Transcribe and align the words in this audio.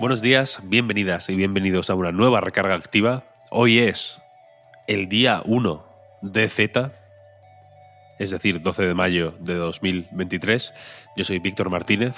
Buenos 0.00 0.22
días, 0.22 0.60
bienvenidas 0.62 1.28
y 1.28 1.34
bienvenidos 1.34 1.90
a 1.90 1.94
una 1.94 2.10
nueva 2.10 2.40
recarga 2.40 2.74
activa. 2.74 3.22
Hoy 3.50 3.80
es 3.80 4.18
el 4.86 5.10
día 5.10 5.42
1 5.44 5.84
de 6.22 6.48
Z, 6.48 6.90
es 8.18 8.30
decir, 8.30 8.62
12 8.62 8.86
de 8.86 8.94
mayo 8.94 9.34
de 9.40 9.56
2023. 9.56 10.72
Yo 11.18 11.24
soy 11.24 11.38
Víctor 11.38 11.68
Martínez, 11.68 12.16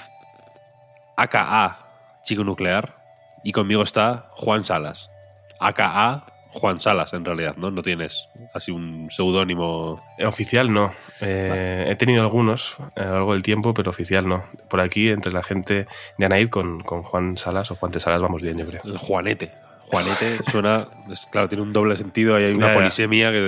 aka 1.17 2.21
Chico 2.23 2.45
Nuclear, 2.45 3.03
y 3.43 3.51
conmigo 3.51 3.83
está 3.83 4.29
Juan 4.31 4.63
Salas, 4.63 5.11
aka 5.59 6.23
Juan 6.53 6.79
Salas 6.79 7.13
en 7.13 7.25
realidad, 7.25 7.55
¿no? 7.57 7.71
No 7.71 7.81
tienes 7.81 8.29
así 8.53 8.71
un 8.71 9.09
seudónimo. 9.11 10.01
Oficial 10.25 10.71
no. 10.71 10.93
Eh, 11.21 11.85
He 11.89 11.95
tenido 11.95 12.21
algunos 12.21 12.75
a 12.95 13.03
lo 13.05 13.11
largo 13.13 13.33
del 13.33 13.43
tiempo, 13.43 13.73
pero 13.73 13.89
oficial 13.89 14.27
no. 14.27 14.45
Por 14.69 14.79
aquí, 14.81 15.09
entre 15.09 15.31
la 15.33 15.43
gente 15.43 15.87
de 16.17 16.25
Anaid 16.25 16.49
con, 16.49 16.81
con 16.81 17.03
Juan 17.03 17.37
Salas 17.37 17.71
o 17.71 17.75
Juan 17.75 17.91
de 17.91 17.99
Salas, 17.99 18.21
vamos 18.21 18.41
bien, 18.41 18.57
yo 18.57 18.65
creo. 18.67 18.81
El 18.85 18.97
Juanete. 18.97 19.51
Juanete 19.85 20.37
suena, 20.51 20.87
es- 21.11 21.27
claro, 21.31 21.49
tiene 21.49 21.61
un 21.61 21.73
doble 21.73 21.97
sentido 21.97 22.39
y 22.39 22.43
hay 22.45 22.51
una 22.53 22.67
Ya, 22.67 22.73
ya. 22.73 22.79
polisemia 22.79 23.31
que 23.31 23.39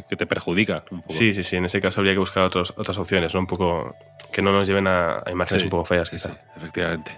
te, 0.00 0.04
que 0.08 0.16
te 0.16 0.26
perjudica 0.26 0.82
un 0.90 1.02
poco. 1.02 1.12
Sí, 1.14 1.32
sí, 1.32 1.42
sí. 1.44 1.56
En 1.56 1.64
ese 1.66 1.80
caso 1.80 2.00
habría 2.00 2.14
que 2.14 2.18
buscar 2.20 2.44
otros, 2.44 2.72
otras 2.76 2.96
opciones, 2.98 3.34
¿no? 3.34 3.40
Un 3.40 3.46
poco 3.46 3.94
que 4.32 4.40
no 4.42 4.52
nos 4.52 4.66
lleven 4.66 4.86
a, 4.86 5.18
a 5.24 5.30
imágenes 5.30 5.62
Sí, 5.62 5.66
un 5.66 5.70
poco 5.70 5.84
feas, 5.84 6.08
sí, 6.08 6.16
quizá. 6.16 6.30
sí, 6.32 6.38
efectivamente. 6.56 7.12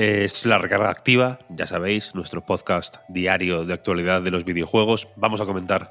Eh, 0.00 0.24
es 0.24 0.46
la 0.46 0.58
recarga 0.58 0.90
activa, 0.90 1.38
ya 1.48 1.66
sabéis, 1.66 2.14
nuestro 2.14 2.40
podcast 2.44 2.98
diario 3.08 3.64
de 3.64 3.74
actualidad 3.74 4.22
de 4.22 4.30
los 4.30 4.44
videojuegos. 4.44 5.08
Vamos 5.16 5.40
a 5.40 5.44
comentar 5.46 5.90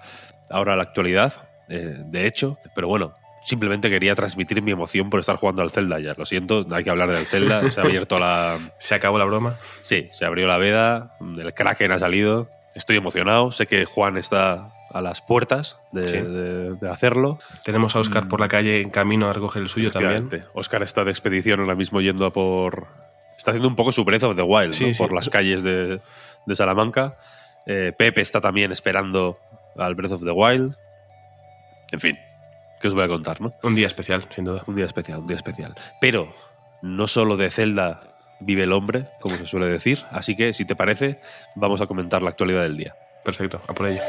ahora 0.49 0.75
la 0.77 0.83
actualidad, 0.83 1.33
eh, 1.67 1.95
de 2.05 2.25
hecho, 2.25 2.57
pero 2.73 2.87
bueno, 2.87 3.15
simplemente 3.43 3.89
quería 3.89 4.15
transmitir 4.15 4.61
mi 4.61 4.71
emoción 4.71 5.09
por 5.09 5.19
estar 5.19 5.35
jugando 5.35 5.61
al 5.61 5.71
Zelda 5.71 5.99
ya. 5.99 6.13
Lo 6.17 6.25
siento, 6.25 6.65
hay 6.71 6.85
que 6.85 6.89
hablar 6.89 7.11
del 7.13 7.25
Zelda. 7.25 7.61
Se 7.69 7.81
ha 7.81 7.83
abierto 7.83 8.17
la. 8.17 8.57
Se 8.79 8.95
acabó 8.95 9.17
la 9.17 9.25
broma. 9.25 9.55
Sí, 9.81 10.07
se 10.11 10.23
abrió 10.25 10.47
la 10.47 10.57
veda, 10.57 11.17
el 11.19 11.53
Kraken 11.53 11.91
ha 11.91 11.99
salido. 11.99 12.47
Estoy 12.75 12.95
emocionado, 12.95 13.51
sé 13.51 13.65
que 13.67 13.83
Juan 13.85 14.15
está 14.17 14.71
a 14.89 15.01
las 15.01 15.21
puertas 15.21 15.77
de, 15.91 16.07
Sí. 16.07 16.17
de- 16.19 16.75
de 16.75 16.89
hacerlo. 16.89 17.39
Tenemos 17.65 17.93
a 17.95 17.99
Oscar 17.99 18.29
por 18.29 18.39
la 18.39 18.47
calle 18.47 18.79
en 18.81 18.89
camino 18.89 19.27
a 19.27 19.33
recoger 19.33 19.61
el 19.63 19.67
suyo 19.67 19.91
también. 19.91 20.25
Mm. 20.27 20.43
Oscar 20.53 20.81
está 20.83 21.03
de 21.03 21.11
expedición 21.11 21.59
ahora 21.59 21.75
mismo 21.75 21.99
yendo 21.99 22.25
a 22.25 22.31
por. 22.31 22.87
Está 23.47 23.53
haciendo 23.53 23.69
un 23.69 23.77
poco 23.77 23.93
su 23.93 24.03
Breath 24.03 24.23
of 24.23 24.35
the 24.35 24.41
Wild 24.41 24.73
Sí, 24.73 24.87
¿no? 24.87 24.93
sí. 24.93 24.97
por 25.01 25.13
las 25.13 25.29
calles 25.29 25.63
de, 25.63 26.01
de 26.45 26.55
Salamanca. 26.57 27.17
Eh, 27.65 27.93
Pepe 27.97 28.19
está 28.19 28.41
también 28.41 28.73
esperando 28.73 29.39
al 29.77 29.95
Breath 29.95 30.11
of 30.11 30.23
the 30.25 30.31
Wild. 30.31 30.75
En 31.93 31.99
fin, 32.01 32.17
¿qué 32.81 32.89
os 32.89 32.93
voy 32.93 33.05
a 33.05 33.07
contar, 33.07 33.39
no? 33.39 33.53
Un 33.63 33.73
día 33.73 33.87
especial, 33.87 34.27
sin 34.35 34.43
duda. 34.43 34.63
Un 34.67 34.75
día 34.75 34.83
especial, 34.85 35.19
un 35.19 35.27
día 35.27 35.37
especial. 35.37 35.73
Pero 36.01 36.33
no 36.81 37.07
solo 37.07 37.37
de 37.37 37.49
Zelda 37.49 38.01
vive 38.41 38.63
el 38.63 38.73
hombre, 38.73 39.07
como 39.21 39.37
se 39.37 39.45
suele 39.45 39.67
decir. 39.67 40.03
Así 40.11 40.35
que, 40.35 40.51
si 40.51 40.65
te 40.65 40.75
parece, 40.75 41.21
vamos 41.55 41.79
a 41.79 41.87
comentar 41.87 42.21
la 42.21 42.31
actualidad 42.31 42.63
del 42.63 42.75
día. 42.75 42.95
Perfecto, 43.23 43.61
a 43.65 43.73
por 43.73 43.87
ello. 43.87 44.01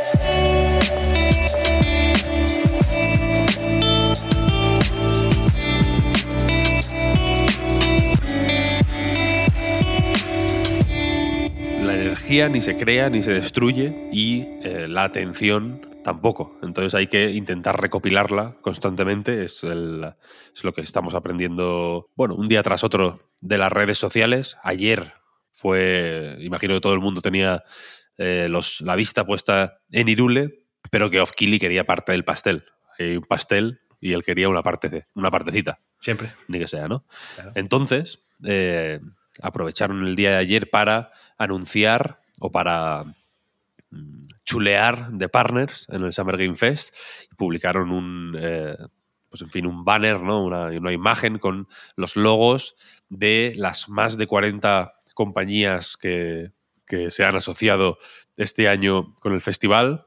Energía 12.29 12.49
ni 12.51 12.61
se 12.61 12.77
crea 12.77 13.09
ni 13.09 13.23
se 13.23 13.33
destruye 13.33 14.11
y 14.13 14.43
eh, 14.63 14.87
la 14.87 15.05
atención 15.05 15.81
tampoco. 16.05 16.59
Entonces 16.63 16.95
hay 16.95 17.07
que 17.07 17.31
intentar 17.31 17.81
recopilarla 17.81 18.55
constantemente. 18.61 19.45
Es, 19.45 19.65
el- 19.65 20.13
es 20.55 20.63
lo 20.63 20.75
que 20.75 20.83
estamos 20.83 21.15
aprendiendo, 21.15 22.11
bueno, 22.17 22.35
un 22.35 22.47
día 22.47 22.63
tras 22.63 22.85
otro 22.85 23.19
de 23.41 23.57
las 23.57 23.73
redes 23.73 23.97
sociales. 23.97 24.59
Ayer 24.63 25.11
fue, 25.53 26.37
imagino 26.41 26.75
que 26.75 26.81
todo 26.83 26.93
el 26.93 27.01
mundo 27.01 27.23
tenía 27.23 27.65
eh, 28.19 28.47
los, 28.51 28.83
la 28.83 28.95
vista 28.95 29.25
puesta 29.25 29.79
en 29.91 30.09
Irule, 30.09 30.67
pero 30.91 31.09
que 31.09 31.23
Ofkili 31.23 31.59
quería 31.59 31.85
parte 31.87 32.13
del 32.13 32.25
pastel. 32.25 32.65
Hay 32.99 33.17
un 33.17 33.25
pastel 33.25 33.81
y 34.03 34.13
él 34.13 34.23
quería 34.23 34.51
una, 34.51 34.63
parte, 34.63 35.07
una 35.15 35.31
partecita 35.31 35.81
Siempre. 35.99 36.29
ni 36.47 36.59
que 36.59 36.69
sea, 36.69 36.89
¿no? 36.89 37.07
Claro. 37.37 37.53
Entonces, 37.55 38.19
eh, 38.45 39.01
aprovecharon 39.43 40.07
el 40.07 40.17
día 40.17 40.31
de 40.31 40.37
ayer 40.37 40.71
para 40.71 41.13
anunciar 41.37 42.19
o 42.41 42.51
para 42.51 43.05
mm, 43.91 44.27
chulear 44.45 45.11
de 45.13 45.29
partners 45.29 45.87
en 45.91 46.05
el 46.05 46.13
Summer 46.13 46.37
Game 46.37 46.57
Fest 46.57 46.95
publicaron 47.37 47.91
un, 47.91 48.37
eh, 48.39 48.77
pues 49.29 49.43
en 49.43 49.51
fin, 49.51 49.67
un 49.67 49.85
banner, 49.85 50.21
¿no? 50.21 50.45
Una, 50.45 50.67
una 50.67 50.93
imagen 50.93 51.39
con 51.39 51.69
los 51.97 52.17
logos 52.17 52.77
de 53.09 53.53
las 53.57 53.89
más 53.89 54.17
de 54.17 54.27
40 54.27 54.93
compañías 55.15 55.97
que, 55.97 56.53
que 56.87 57.11
se 57.11 57.25
han 57.25 57.37
asociado 57.37 57.99
este 58.37 58.69
año 58.69 59.15
con 59.21 59.35
el 59.35 59.41
festival 59.41 60.07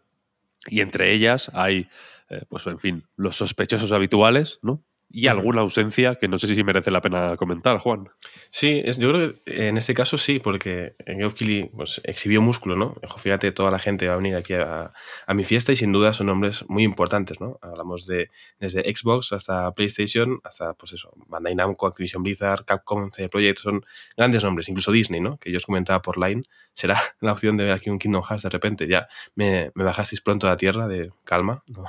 y 0.68 0.81
entre 0.81 1.13
ellas 1.13 1.52
hay, 1.53 1.90
eh, 2.30 2.44
pues 2.50 2.66
en 2.68 2.80
fin, 2.80 3.08
los 3.16 3.36
sospechosos 3.36 3.92
habituales, 3.92 4.59
¿no? 4.62 4.84
Y 5.14 5.28
alguna 5.28 5.60
ausencia 5.60 6.16
que 6.16 6.30
no 6.30 6.38
sé 6.38 6.48
si 6.48 6.64
merece 6.64 6.90
la 6.90 7.02
pena 7.02 7.36
comentar, 7.36 7.80
Juan. 7.80 8.10
Sí, 8.50 8.82
es, 8.86 8.98
yo 8.98 9.12
creo 9.12 9.34
que 9.44 9.68
en 9.68 9.78
este 9.78 9.94
caso 9.94 10.18
sí, 10.18 10.40
porque 10.40 10.96
Geoff 11.06 11.36
pues, 11.74 12.00
exhibió 12.06 12.42
músculo, 12.42 12.78
¿no? 12.78 12.96
Fíjate, 13.18 13.52
toda 13.52 13.72
la 13.72 13.80
gente 13.80 14.08
va 14.08 14.14
a 14.14 14.18
venir 14.18 14.36
aquí 14.36 14.54
a, 14.54 14.94
a 15.28 15.34
mi 15.34 15.44
fiesta 15.44 15.74
y 15.74 15.76
sin 15.76 15.92
duda 15.92 16.14
son 16.14 16.28
nombres 16.28 16.64
muy 16.70 16.84
importantes, 16.84 17.42
¿no? 17.42 17.60
Hablamos 17.62 18.06
de 18.06 18.30
desde 18.60 18.84
Xbox 18.84 19.34
hasta 19.34 19.74
PlayStation, 19.74 20.40
hasta, 20.46 20.76
pues 20.76 20.94
eso, 20.94 21.12
Bandai 21.28 21.56
Namco, 21.56 21.88
Activision 21.88 22.24
Blizzard, 22.24 22.64
Capcom, 22.64 23.12
CD 23.12 23.28
Projekt, 23.28 23.60
son 23.60 23.84
grandes 24.16 24.46
nombres, 24.46 24.70
incluso 24.70 24.94
Disney, 24.94 25.20
¿no? 25.20 25.38
Que 25.38 25.52
yo 25.52 25.58
os 25.58 25.66
comentaba 25.66 26.02
por 26.02 26.18
Line, 26.18 26.44
será 26.74 26.98
la 27.20 27.34
opción 27.34 27.58
de 27.58 27.66
ver 27.66 27.74
aquí 27.74 27.90
un 27.90 28.00
Kingdom 28.00 28.24
Hearts 28.24 28.44
de 28.44 28.50
repente. 28.50 28.88
Ya 28.88 29.10
me, 29.36 29.72
me 29.76 29.84
bajasteis 29.84 30.22
pronto 30.22 30.48
a 30.48 30.52
la 30.52 30.58
tierra 30.58 30.88
de 30.88 31.12
calma, 31.26 31.64
no, 31.68 31.84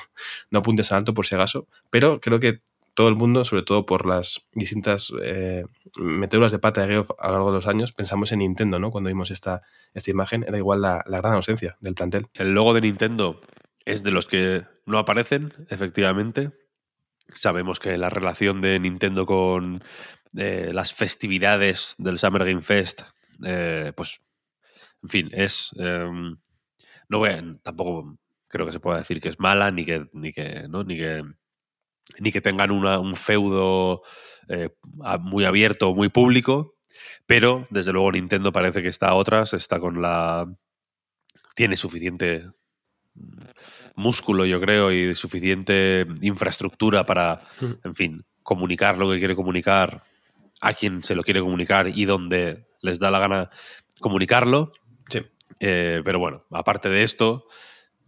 no 0.50 0.58
apuntes 0.58 0.90
al 0.90 0.98
alto 0.98 1.14
por 1.14 1.24
si 1.24 1.36
acaso, 1.36 1.68
pero 1.88 2.20
creo 2.20 2.40
que 2.40 2.62
todo 2.94 3.08
el 3.08 3.14
mundo, 3.16 3.44
sobre 3.44 3.62
todo 3.62 3.86
por 3.86 4.06
las 4.06 4.48
distintas 4.52 5.12
eh, 5.22 5.64
meteduras 5.98 6.52
de 6.52 6.58
pata 6.58 6.82
de 6.82 6.92
Geoff 6.94 7.10
a 7.18 7.28
lo 7.28 7.32
largo 7.34 7.50
de 7.50 7.56
los 7.56 7.66
años, 7.66 7.92
pensamos 7.92 8.32
en 8.32 8.40
Nintendo, 8.40 8.78
¿no? 8.78 8.90
Cuando 8.90 9.08
vimos 9.08 9.30
esta, 9.30 9.62
esta 9.94 10.10
imagen, 10.10 10.44
era 10.46 10.58
igual 10.58 10.82
la, 10.82 11.02
la 11.06 11.18
gran 11.18 11.32
ausencia 11.34 11.76
del 11.80 11.94
plantel. 11.94 12.26
El 12.34 12.52
logo 12.54 12.74
de 12.74 12.82
Nintendo 12.82 13.40
es 13.84 14.02
de 14.02 14.10
los 14.10 14.26
que 14.26 14.64
no 14.86 14.98
aparecen, 14.98 15.52
efectivamente. 15.68 16.50
Sabemos 17.34 17.80
que 17.80 17.96
la 17.96 18.10
relación 18.10 18.60
de 18.60 18.78
Nintendo 18.78 19.24
con 19.26 19.82
eh, 20.36 20.70
las 20.74 20.92
festividades 20.92 21.94
del 21.98 22.18
Summer 22.18 22.44
Game 22.44 22.60
Fest, 22.60 23.02
eh, 23.44 23.92
pues, 23.96 24.20
en 25.02 25.08
fin, 25.08 25.30
es... 25.32 25.70
eh, 25.78 26.08
no 27.08 27.18
voy 27.18 27.30
a- 27.30 27.42
tampoco 27.62 28.18
creo 28.48 28.66
que 28.66 28.72
se 28.72 28.80
pueda 28.80 28.98
decir 28.98 29.20
que 29.20 29.28
es 29.30 29.38
mala, 29.40 29.70
ni 29.70 29.84
que, 29.86 30.06
ni 30.12 30.32
que, 30.32 30.66
¿no? 30.68 30.84
ni 30.84 30.96
que, 30.96 31.22
ni 32.18 32.32
que 32.32 32.40
tengan 32.40 32.70
una- 32.70 32.98
un 32.98 33.14
feudo 33.16 34.02
eh, 34.48 34.70
muy 35.20 35.44
abierto 35.44 35.94
muy 35.94 36.08
público, 36.08 36.74
pero 37.26 37.64
desde 37.70 37.92
luego 37.92 38.12
Nintendo 38.12 38.52
parece 38.52 38.82
que 38.82 38.88
está 38.88 39.08
a 39.08 39.14
otras, 39.14 39.54
está 39.54 39.78
con 39.80 40.02
la... 40.02 40.46
tiene 41.54 41.76
suficiente 41.76 42.44
músculo, 43.94 44.44
yo 44.46 44.60
creo, 44.60 44.90
y 44.90 45.14
suficiente 45.14 46.06
infraestructura 46.22 47.04
para, 47.06 47.38
en 47.84 47.94
fin, 47.94 48.24
comunicar 48.42 48.98
lo 48.98 49.10
que 49.10 49.18
quiere 49.18 49.36
comunicar 49.36 50.02
a 50.60 50.72
quien 50.74 51.02
se 51.02 51.14
lo 51.14 51.22
quiere 51.22 51.40
comunicar 51.40 51.88
y 51.88 52.04
donde 52.04 52.66
les 52.80 52.98
da 52.98 53.10
la 53.10 53.18
gana 53.18 53.50
comunicarlo. 54.00 54.72
Sí. 55.08 55.20
Eh, 55.60 56.00
pero 56.04 56.18
bueno, 56.18 56.44
aparte 56.50 56.88
de 56.88 57.02
esto, 57.02 57.46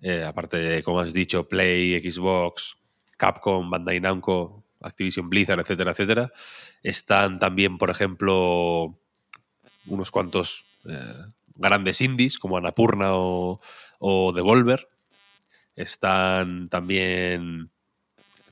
eh, 0.01 0.25
aparte 0.25 0.57
de, 0.59 0.83
como 0.83 1.01
has 1.01 1.13
dicho, 1.13 1.49
Play, 1.49 2.01
Xbox, 2.11 2.77
Capcom, 3.25 3.71
Bandai 3.71 4.01
Namco, 4.01 4.65
Activision 4.83 5.31
Blizzard, 5.31 5.61
etcétera, 5.61 5.93
etcétera, 5.93 6.33
están 6.83 7.39
también, 7.39 7.79
por 7.79 7.89
ejemplo, 7.89 8.99
unos 9.87 10.11
cuantos 10.11 10.65
eh, 10.87 11.33
grandes 11.55 12.03
indies 12.03 12.39
como 12.39 12.59
Annapurna 12.59 13.15
o, 13.15 13.61
o 13.99 14.33
Devolver. 14.35 14.91
Están 15.75 16.69
también 16.69 17.71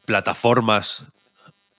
plataformas 0.07 1.13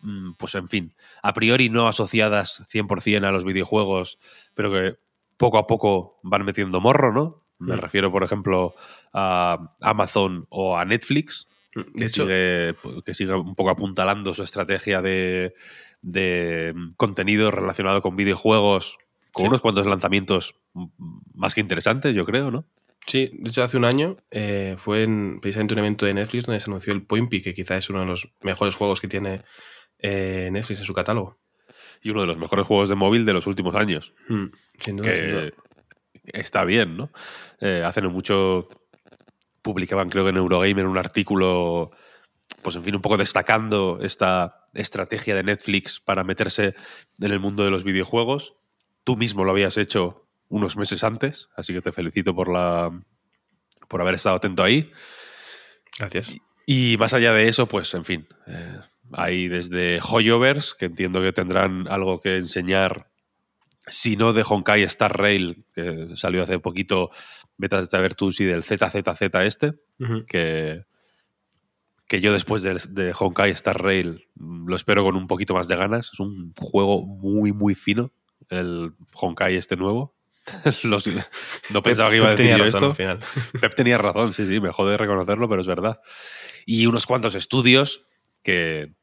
mm, 0.04 0.34
pues 0.38 0.54
en 0.54 0.70
fin, 0.70 0.96
a 1.24 1.34
priori 1.34 1.70
no 1.70 1.88
asociadas 1.88 2.64
100% 2.72 3.26
a 3.26 3.32
los 3.32 3.44
videojuegos, 3.44 4.20
pero 4.54 4.72
que 4.72 5.00
poco 5.38 5.58
a 5.58 5.66
poco 5.66 6.20
van 6.22 6.46
metiendo 6.46 6.80
morro, 6.80 7.12
¿no? 7.12 7.43
Me 7.64 7.76
Mm. 7.76 7.80
refiero, 7.80 8.12
por 8.12 8.24
ejemplo, 8.24 8.74
a 9.14 9.58
Amazon 9.82 10.46
o 10.50 10.78
a 10.78 10.86
Netflix, 10.86 11.48
De 11.76 11.84
que, 11.86 12.06
hecho, 12.06 12.24
sigue, 12.24 12.76
que 13.06 13.14
sigue 13.14 13.34
un 13.34 13.56
poco 13.56 13.70
apuntalando 13.72 14.34
su 14.34 14.44
estrategia 14.44 15.02
de, 15.02 15.54
de 16.02 16.74
contenido 16.98 17.50
relacionado 17.52 18.02
con 18.02 18.16
videojuegos, 18.16 18.98
con 19.32 19.44
Sí. 19.44 19.48
unos 19.48 19.62
cuantos 19.62 19.88
lanzamientos 19.88 20.56
mm, 20.74 20.86
más 21.34 21.56
que 21.56 21.62
interesantes, 21.62 22.14
yo 22.16 22.26
creo, 22.26 22.52
¿no? 22.52 22.66
sí, 23.06 23.32
de 23.34 23.50
hecho 23.50 23.64
hace 23.64 23.76
un 23.76 23.84
año 23.86 24.16
eh, 24.32 24.76
fue 24.78 25.04
en 25.04 25.40
precisamente 25.42 25.74
un 25.74 25.80
evento 25.80 26.06
de 26.06 26.14
Netflix 26.14 26.46
donde 26.46 26.62
se 26.62 26.70
anunció 26.70 26.94
el 26.94 27.02
Point 27.06 27.30
Peak, 27.30 27.44
que 27.44 27.54
quizá 27.54 27.76
es 27.76 27.90
uno 27.90 28.00
de 28.00 28.06
los 28.06 28.30
mejores 28.44 28.76
juegos 28.76 29.02
que 29.02 29.08
tiene 29.10 29.42
eh, 30.00 30.50
Netflix 30.52 30.80
en 30.80 30.86
su 30.86 30.94
catálogo. 30.94 31.38
Y 32.02 32.12
uno 32.12 32.22
de 32.22 32.28
los 32.28 32.38
mejores 32.38 32.66
juegos 32.66 32.88
de 32.90 32.96
móvil 32.96 33.26
de 33.26 33.34
los 33.34 33.46
últimos 33.48 33.76
años. 33.76 34.14
Mm, 34.30 34.46
sin 34.80 34.98
duda, 34.98 35.16
sin 35.16 35.28
duda. 35.32 35.52
Está 36.26 36.64
bien, 36.66 36.98
¿no? 36.98 37.12
Eh, 37.60 37.84
hace 37.86 38.02
no 38.02 38.10
mucho 38.10 38.68
publicaban, 39.62 40.10
creo 40.10 40.24
que 40.24 40.32
en 40.32 40.38
Eurogamer, 40.38 40.86
un 40.86 40.98
artículo, 40.98 41.92
pues 42.62 42.76
en 42.76 42.84
fin, 42.84 42.96
un 42.96 43.02
poco 43.02 43.18
destacando 43.18 44.00
esta 44.02 44.66
estrategia 44.74 45.36
de 45.36 45.44
Netflix 45.44 46.00
para 46.00 46.24
meterse 46.24 46.76
en 47.20 47.32
el 47.32 47.40
mundo 47.40 47.64
de 47.64 47.72
los 47.72 47.84
videojuegos. 47.84 48.56
Tú 49.04 49.16
mismo 49.16 49.44
lo 49.44 49.52
habías 49.52 49.78
hecho 49.78 50.28
unos 50.50 50.78
meses 50.78 51.04
antes, 51.04 51.50
así 51.56 51.74
que 51.74 51.82
te 51.82 51.92
felicito 51.92 52.36
por 52.36 52.52
la 52.52 52.92
por 53.88 54.02
haber 54.02 54.16
estado 54.16 54.36
atento 54.36 54.64
ahí. 54.64 54.92
Gracias. 55.98 56.36
Y 56.66 56.96
más 56.98 57.14
allá 57.14 57.34
de 57.34 57.48
eso, 57.48 57.68
pues 57.68 57.94
en 57.94 58.06
fin, 58.06 58.28
eh, 58.48 58.80
hay 59.12 59.48
desde 59.48 60.00
Hoyovers, 60.02 60.74
que 60.74 60.86
entiendo 60.86 61.22
que 61.22 61.34
tendrán 61.34 61.88
algo 61.90 62.20
que 62.20 62.38
enseñar, 62.38 63.12
si 63.88 64.16
no 64.16 64.34
de 64.34 64.44
Honkai 64.48 64.84
Star 64.84 65.18
Rail, 65.18 65.66
que 65.74 66.10
salió 66.16 66.44
hace 66.44 66.60
poquito, 66.60 67.10
Beta 67.58 67.82
Zeta 67.82 68.00
Virtus 68.02 68.40
y 68.40 68.46
del 68.46 68.64
ZZZ 68.64 69.36
este, 69.44 69.74
que, 70.28 70.86
que 72.08 72.22
yo 72.22 72.34
después 72.34 72.62
de, 72.62 72.80
de 72.90 73.14
Honkai 73.18 73.52
Star 73.52 73.82
Rail 73.82 74.28
lo 74.36 74.76
espero 74.76 75.04
con 75.04 75.16
un 75.16 75.28
poquito 75.28 75.54
más 75.54 75.68
de 75.68 75.76
ganas. 75.76 76.12
Es 76.14 76.20
un 76.20 76.54
juego 76.58 77.06
muy, 77.06 77.52
muy 77.52 77.76
fino, 77.76 78.12
el 78.50 78.94
Honkai 79.14 79.56
este 79.56 79.76
nuevo. 79.76 80.16
Los- 80.84 81.08
no 81.72 81.82
pensaba 81.82 82.10
que 82.10 82.18
iba 82.18 82.28
a 82.28 82.32
decir 82.32 82.48
tenía 82.48 82.58
yo 82.58 82.64
razón 82.66 82.78
esto. 82.78 82.90
al 82.90 82.96
final. 82.96 83.20
Pep 83.62 83.76
tenía 83.76 83.98
razón, 83.98 84.34
sí, 84.34 84.46
sí, 84.46 84.60
me 84.60 84.72
jode 84.72 84.98
reconocerlo, 84.98 85.48
pero 85.48 85.62
es 85.62 85.68
verdad. 85.68 85.98
Y 86.66 86.86
unos 86.86 87.06
cuantos 87.06 87.36
estudios 87.36 88.06
que 88.44 88.94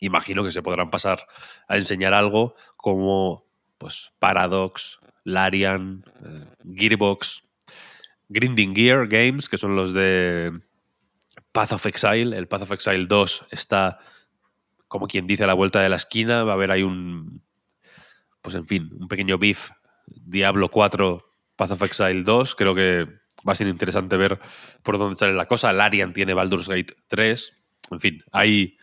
imagino 0.00 0.44
que 0.44 0.52
se 0.52 0.60
podrán 0.62 0.90
pasar 0.90 1.26
a 1.68 1.76
enseñar 1.78 2.12
algo 2.12 2.54
como 2.76 3.45
pues 3.78 4.12
Paradox, 4.18 4.98
Larian, 5.24 6.04
eh, 6.24 6.48
Gearbox, 6.74 7.42
Grinding 8.28 8.74
Gear 8.74 9.06
Games, 9.06 9.48
que 9.48 9.58
son 9.58 9.76
los 9.76 9.92
de 9.92 10.52
Path 11.52 11.72
of 11.72 11.86
Exile. 11.86 12.36
El 12.36 12.48
Path 12.48 12.62
of 12.62 12.72
Exile 12.72 13.06
2 13.06 13.46
está, 13.50 13.98
como 14.88 15.06
quien 15.06 15.26
dice, 15.26 15.44
a 15.44 15.46
la 15.46 15.54
vuelta 15.54 15.80
de 15.80 15.88
la 15.88 15.96
esquina. 15.96 16.44
Va 16.44 16.52
a 16.52 16.54
haber 16.54 16.70
ahí 16.70 16.82
un, 16.82 17.42
pues 18.42 18.54
en 18.54 18.66
fin, 18.66 18.90
un 18.98 19.08
pequeño 19.08 19.38
beef. 19.38 19.70
Diablo 20.06 20.70
4, 20.70 21.22
Path 21.56 21.70
of 21.72 21.82
Exile 21.82 22.22
2. 22.22 22.54
Creo 22.54 22.74
que 22.74 23.06
va 23.46 23.52
a 23.52 23.56
ser 23.56 23.66
interesante 23.66 24.16
ver 24.16 24.38
por 24.82 24.98
dónde 24.98 25.16
sale 25.16 25.34
la 25.34 25.46
cosa. 25.46 25.72
Larian 25.72 26.12
tiene 26.12 26.34
Baldur's 26.34 26.68
Gate 26.68 26.94
3. 27.08 27.52
En 27.92 28.00
fin, 28.00 28.22
hay 28.32 28.76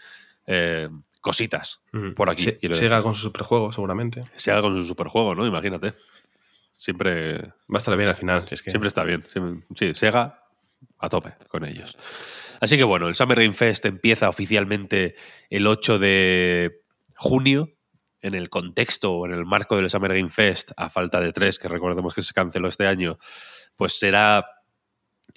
cositas 1.24 1.82
por 2.16 2.30
aquí. 2.32 2.44
Se- 2.44 2.60
Sega 2.74 2.98
decir. 2.98 3.02
con 3.04 3.16
su 3.16 3.22
superjuego, 3.22 3.74
seguramente. 3.74 4.22
Se 4.36 4.52
haga 4.52 4.62
con 4.62 4.76
su 4.78 4.86
superjuego, 4.86 5.34
¿no? 5.34 5.48
Imagínate. 5.48 5.96
Siempre, 6.78 7.38
Va 7.42 7.76
a 7.76 7.78
estar 7.78 7.96
bien 7.98 8.10
al 8.10 8.16
final. 8.16 8.48
si 8.48 8.54
es 8.56 8.62
que... 8.62 8.70
siempre 8.72 8.88
está 8.90 9.04
bien. 9.04 9.24
Siempre- 9.24 9.66
sí, 9.76 9.96
Sega 9.96 10.44
a 11.00 11.10
tope 11.10 11.34
con 11.48 11.66
ellos. 11.66 11.98
Así 12.60 12.78
que 12.78 12.84
bueno, 12.84 13.08
el 13.08 13.16
Summer 13.16 13.40
Game 13.42 13.54
Fest 13.54 13.86
empieza 13.86 14.30
oficialmente 14.30 15.16
el 15.50 15.66
8 15.66 15.98
de 15.98 16.82
junio. 17.16 17.70
En 18.22 18.36
el 18.36 18.50
contexto 18.50 19.12
o 19.12 19.26
en 19.26 19.34
el 19.34 19.44
marco 19.46 19.76
del 19.76 19.90
Summer 19.90 20.14
Game 20.16 20.30
Fest, 20.30 20.72
a 20.78 20.90
falta 20.90 21.20
de 21.20 21.34
tres, 21.34 21.60
que 21.60 21.68
recordemos 21.68 22.14
que 22.16 22.22
se 22.24 22.32
canceló 22.34 22.70
este 22.70 22.88
año, 22.88 23.18
pues 23.76 24.00
será 24.00 24.46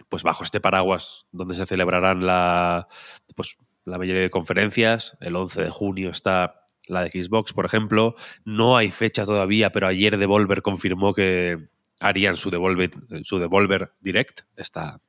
pues 0.09 0.23
bajo 0.23 0.45
este 0.45 0.61
paraguas 0.61 1.27
donde 1.33 1.57
se 1.57 1.67
celebrarán 1.67 2.25
la, 2.25 2.87
pues, 3.35 3.57
la 3.87 3.99
mayoría 3.99 4.21
de 4.21 4.31
conferencias. 4.31 5.17
El 5.21 5.37
11 5.37 5.63
de 5.63 5.71
junio 5.71 6.11
está 6.11 6.67
la 6.87 7.03
de 7.03 7.11
Xbox, 7.11 7.53
por 7.53 7.65
ejemplo. 7.65 8.15
No 8.45 8.77
hay 8.77 8.91
fecha 8.91 9.25
todavía, 9.25 9.71
pero 9.73 9.87
ayer 9.87 10.19
Devolver 10.19 10.61
confirmó 10.61 11.15
que 11.15 11.69
harían 12.01 12.37
su 12.37 12.51
Devolver, 12.51 12.91
su 13.23 13.39
Devolver 13.39 13.93
Direct. 14.01 14.41
Esta, 14.57 15.01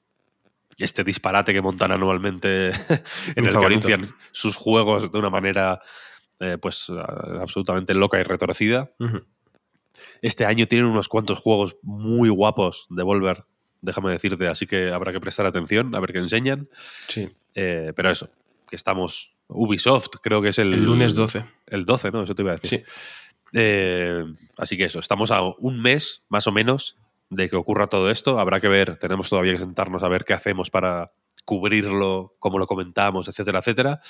este 0.78 1.04
disparate 1.04 1.54
que 1.54 1.62
montan 1.62 1.92
anualmente 1.92 2.68
en 3.36 3.44
Mi 3.44 3.48
el 3.48 3.50
favorito. 3.50 3.88
que 3.88 3.94
anuncian 3.96 4.18
sus 4.32 4.56
juegos 4.56 5.12
de 5.12 5.18
una 5.18 5.30
manera 5.30 5.82
eh, 6.40 6.58
pues 6.62 6.90
absolutamente 7.42 7.96
loca 7.96 8.20
y 8.20 8.24
retorcida. 8.24 8.92
Este 10.22 10.46
año 10.46 10.68
tienen 10.68 10.88
unos 10.88 11.10
cuantos 11.10 11.40
juegos 11.40 11.78
muy 11.82 12.30
guapos 12.30 12.86
de 12.92 13.02
Volver, 13.02 13.46
déjame 13.82 14.12
decirte, 14.12 14.48
así 14.48 14.68
que 14.68 14.92
habrá 14.92 15.12
que 15.12 15.20
prestar 15.20 15.48
atención 15.48 15.96
a 15.96 16.00
ver 16.00 16.14
qué 16.14 16.20
enseñan. 16.20 16.70
Sí. 17.08 17.28
Eh, 17.56 17.92
pero 17.96 18.12
eso, 18.12 18.30
que 18.70 18.76
estamos. 18.76 19.36
Ubisoft, 19.48 20.18
creo 20.22 20.42
que 20.42 20.50
es 20.50 20.60
el. 20.60 20.74
El 20.74 20.84
lunes 20.84 21.16
12. 21.16 21.46
El 21.68 21.86
12, 21.86 22.12
¿no? 22.12 22.24
Eso 22.24 22.36
te 22.36 22.42
iba 22.42 22.52
a 22.52 22.56
decir. 22.56 22.84
Sí. 22.86 22.92
Eh, 23.54 24.24
así 24.58 24.78
que 24.78 24.86
eso, 24.86 25.00
estamos 25.00 25.32
a 25.32 25.42
un 25.42 25.82
mes, 25.82 26.24
más 26.30 26.48
o 26.48 26.52
menos, 26.52 26.98
de 27.30 27.50
que 27.50 27.56
ocurra 27.56 27.88
todo 27.88 28.12
esto. 28.12 28.40
Habrá 28.40 28.60
que 28.60 28.68
ver, 28.68 28.98
tenemos 28.98 29.30
todavía 29.30 29.54
que 29.54 29.60
sentarnos 29.60 30.04
a 30.04 30.08
ver 30.08 30.26
qué 30.26 30.34
hacemos 30.34 30.70
para 30.70 31.12
cubrirlo, 31.46 32.36
cómo 32.40 32.60
lo 32.60 32.68
comentamos, 32.68 33.28
etcétera, 33.28 33.60
etcétera. 33.60 34.02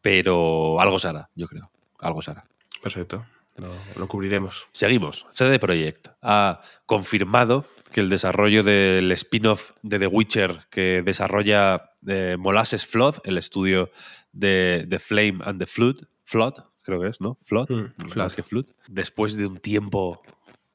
Pero 0.00 0.80
algo 0.80 0.98
se 0.98 1.08
hará, 1.08 1.30
yo 1.34 1.46
creo. 1.46 1.70
Algo 1.98 2.20
se 2.20 2.32
hará. 2.32 2.44
Perfecto. 2.82 3.24
Lo, 3.56 3.72
lo 3.96 4.08
cubriremos. 4.08 4.66
Seguimos. 4.72 5.26
CD 5.32 5.58
Projekt 5.60 6.08
ha 6.22 6.60
confirmado 6.86 7.64
que 7.92 8.00
el 8.00 8.08
desarrollo 8.10 8.64
del 8.64 9.12
spin-off 9.12 9.70
de 9.82 9.98
The 10.00 10.06
Witcher 10.08 10.66
que 10.70 11.02
desarrolla 11.04 11.92
eh, 12.06 12.36
Molasses 12.38 12.84
Flood, 12.86 13.16
el 13.24 13.38
estudio 13.38 13.90
de 14.32 14.86
The 14.90 14.98
Flame 14.98 15.38
and 15.44 15.60
the 15.60 15.66
Flood, 15.66 15.98
Flood, 16.24 16.54
creo 16.82 17.00
que 17.00 17.08
es, 17.08 17.20
¿no? 17.20 17.38
Flood, 17.42 17.70
Mm, 17.70 18.08
Flood. 18.10 18.32
que 18.32 18.42
Flood. 18.42 18.66
Después 18.88 19.36
de 19.36 19.46
un 19.46 19.58
tiempo 19.58 20.20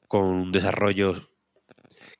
con 0.08 0.24
un 0.24 0.50
desarrollo 0.52 1.14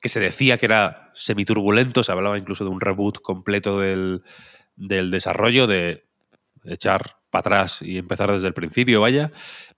que 0.02 0.09
se 0.11 0.21
decía 0.21 0.59
que 0.59 0.67
era 0.67 1.11
semiturbulento, 1.14 2.05
se 2.05 2.12
hablaba 2.12 2.37
incluso 2.38 2.64
de 2.64 2.71
un 2.71 2.81
reboot 2.81 3.21
completo 3.23 3.81
del, 3.81 4.23
del 4.76 5.11
desarrollo, 5.11 5.67
de 5.67 6.07
echar 6.64 7.17
para 7.30 7.40
atrás 7.40 7.82
y 7.82 7.99
empezar 7.99 8.30
desde 8.32 8.46
el 8.49 8.54
principio, 8.54 9.00
vaya. 9.00 9.32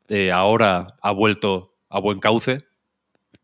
Eh, 0.08 0.32
ahora 0.32 0.96
ha 1.00 1.10
vuelto 1.12 1.74
a 1.88 2.00
buen 2.00 2.18
cauce 2.18 2.58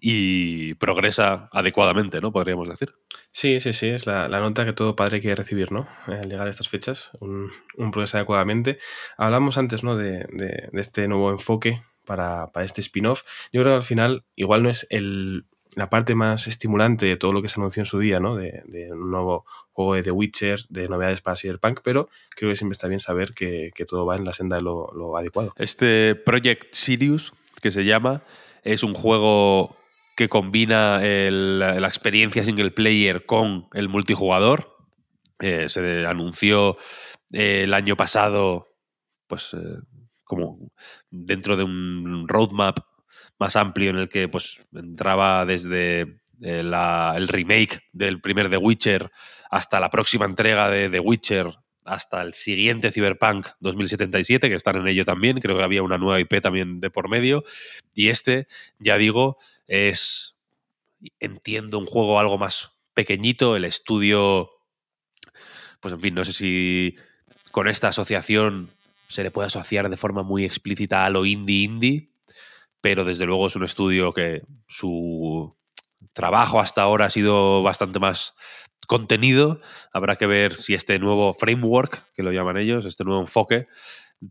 y 0.01 0.75
progresa 0.75 1.49
adecuadamente, 1.53 2.21
¿no? 2.21 2.33
Podríamos 2.33 2.69
decir. 2.69 2.95
Sí, 3.33 3.59
sí, 3.61 3.73
sí, 3.73 3.89
es 3.89 4.07
la, 4.07 4.29
nota 4.29 4.65
que 4.65 4.73
todo 4.73 4.95
padre 4.97 5.21
quiere 5.21 5.35
recibir, 5.37 5.73
¿no? 5.73 5.89
Al 6.07 6.29
llegar 6.29 6.47
a 6.47 6.51
estas 6.51 6.69
fechas, 6.69 7.11
un, 7.21 7.51
un 7.77 7.91
progreso 7.91 8.17
adecuadamente. 8.17 8.79
Hablamos 9.17 9.59
antes, 9.59 9.83
¿no? 9.83 9.97
De, 9.97 10.25
de- 10.31 10.69
de 10.73 10.81
este 10.81 11.09
nuevo 11.09 11.31
enfoque 11.31 11.83
para, 12.07 12.53
para 12.53 12.65
este 12.65 12.81
spin-off. 12.81 13.23
Yo 13.53 13.61
creo 13.63 13.73
que 13.75 13.77
al 13.79 13.83
final 13.83 14.25
igual 14.37 14.63
no 14.63 14.71
es 14.71 14.87
el, 14.91 15.47
la 15.75 15.91
parte 15.91 16.15
más 16.15 16.47
estimulante 16.47 17.07
de 17.07 17.17
todo 17.17 17.33
lo 17.33 17.43
que 17.43 17.49
se 17.49 17.61
anunció 17.61 17.83
en 17.83 17.87
su 17.87 17.99
día, 17.99 18.21
¿no? 18.21 18.37
De, 18.37 18.63
un 18.91 19.11
nuevo 19.11 19.45
juego 19.73 19.95
de 19.95 20.03
The 20.03 20.11
Witcher, 20.11 20.61
de 20.69 20.89
novedades 20.89 21.21
para 21.21 21.37
Cyberpunk, 21.37 21.81
pero 21.83 22.09
creo 22.31 22.51
que 22.51 22.57
siempre 22.57 22.75
está 22.75 22.89
bien 22.89 23.01
saber 23.01 23.33
que, 23.35 23.73
todo 23.87 24.07
va 24.07 24.17
en 24.17 24.25
la 24.25 24.33
senda 24.33 24.57
de 24.57 24.63
lo, 24.63 25.17
adecuado. 25.17 25.53
Este 25.57 26.15
Project 26.15 26.75
Sirius, 26.75 27.33
que 27.63 27.71
se 27.71 27.85
llama, 27.85 28.23
es 28.63 28.83
un 28.83 28.95
juego 28.95 29.77
que 30.17 30.29
combina 30.29 31.01
la 31.01 31.87
experiencia 31.87 32.43
single 32.43 32.73
player 32.73 33.25
con 33.25 33.69
el 33.73 33.89
multijugador. 33.89 34.77
Eh, 35.41 35.69
se 35.69 36.05
anunció 36.07 36.77
eh, 37.33 37.63
el 37.63 37.75
año 37.75 37.97
pasado, 37.97 38.67
pues, 39.29 39.55
eh, 39.55 39.59
como 40.25 40.59
dentro 41.11 41.57
de 41.57 41.63
un 41.63 42.27
roadmap 42.27 42.81
más 43.39 43.57
amplio 43.57 43.91
en 43.91 43.97
el 43.97 44.09
que 44.09 44.29
pues 44.29 44.59
entraba 44.75 45.47
desde 45.47 46.01
eh, 46.43 46.61
el 46.61 47.29
remake 47.29 47.83
del 47.93 48.21
primer 48.21 48.51
The 48.51 48.57
Witcher 48.57 49.11
hasta 49.51 49.81
la 49.81 49.91
próxima 49.91 50.25
entrega 50.25 50.71
de 50.71 50.89
The 50.91 51.01
Witcher 51.01 51.55
hasta 51.89 52.23
el 52.23 52.35
siguiente 52.35 52.93
Cyberpunk 52.93 53.49
2077, 53.61 54.49
que 54.49 54.55
están 54.55 54.77
en 54.77 54.89
ello 54.89 55.05
también. 55.05 55.41
Creo 55.41 55.57
que 55.57 55.65
había 55.65 55.83
una 55.83 55.99
nueva 55.99 56.21
IP 56.21 56.41
también 56.41 56.81
de 56.81 56.91
por 56.91 57.09
medio. 57.09 57.45
Y 57.95 58.09
este, 58.09 58.47
ya 58.79 58.99
digo, 58.99 59.39
es, 59.67 60.37
entiendo, 61.19 61.79
un 61.79 61.87
juego 61.87 62.21
algo 62.21 62.39
más 62.39 62.73
pequeñito. 62.95 63.57
El 63.57 63.65
estudio, 63.65 64.51
pues 65.81 65.95
en 65.95 66.01
fin, 66.01 66.15
no 66.15 66.25
sé 66.25 66.33
si 66.33 66.97
con 67.53 67.69
esta 67.69 67.89
asociación 67.89 68.69
se 69.09 69.23
le 69.23 69.31
puede 69.31 69.47
asociar 69.47 69.89
de 69.89 69.97
forma 69.97 70.23
muy 70.23 70.45
explícita 70.45 71.07
a 71.07 71.11
lo 71.11 71.25
indie 71.25 71.65
indie, 71.65 72.11
pero 72.81 73.05
desde 73.05 73.27
luego 73.27 73.47
es 73.47 73.57
un 73.57 73.65
estudio 73.65 74.13
que 74.13 74.43
su 74.69 75.57
trabajo 76.13 76.61
hasta 76.61 76.83
ahora 76.83 77.07
ha 77.07 77.11
sido 77.11 77.63
bastante 77.63 77.99
más 77.99 78.35
contenido. 78.87 79.61
Habrá 79.93 80.17
que 80.17 80.27
ver 80.27 80.55
si 80.55 80.75
este 80.75 80.99
nuevo 80.99 81.35
framework, 81.35 82.03
que 82.15 82.23
lo 82.23 82.33
llaman 82.33 82.57
ellos, 82.57 82.87
este 82.87 83.05
nuevo 83.05 83.21
enfoque 83.21 83.67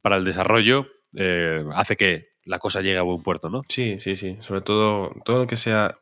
para 0.01 0.18
el 0.18 0.24
desarrollo, 0.24 0.88
eh, 1.16 1.63
hace 1.75 1.96
que 1.96 2.38
la 2.44 2.60
cosa 2.60 2.82
llegue 2.82 2.98
a 2.98 3.01
buen 3.01 3.22
puerto, 3.22 3.50
¿no? 3.50 3.62
Sí, 3.68 3.98
sí, 4.00 4.16
sí. 4.16 4.38
Sobre 4.42 4.62
todo, 4.62 5.12
todo 5.25 5.39
lo 5.39 5.48
que 5.48 5.58
sea 5.58 5.98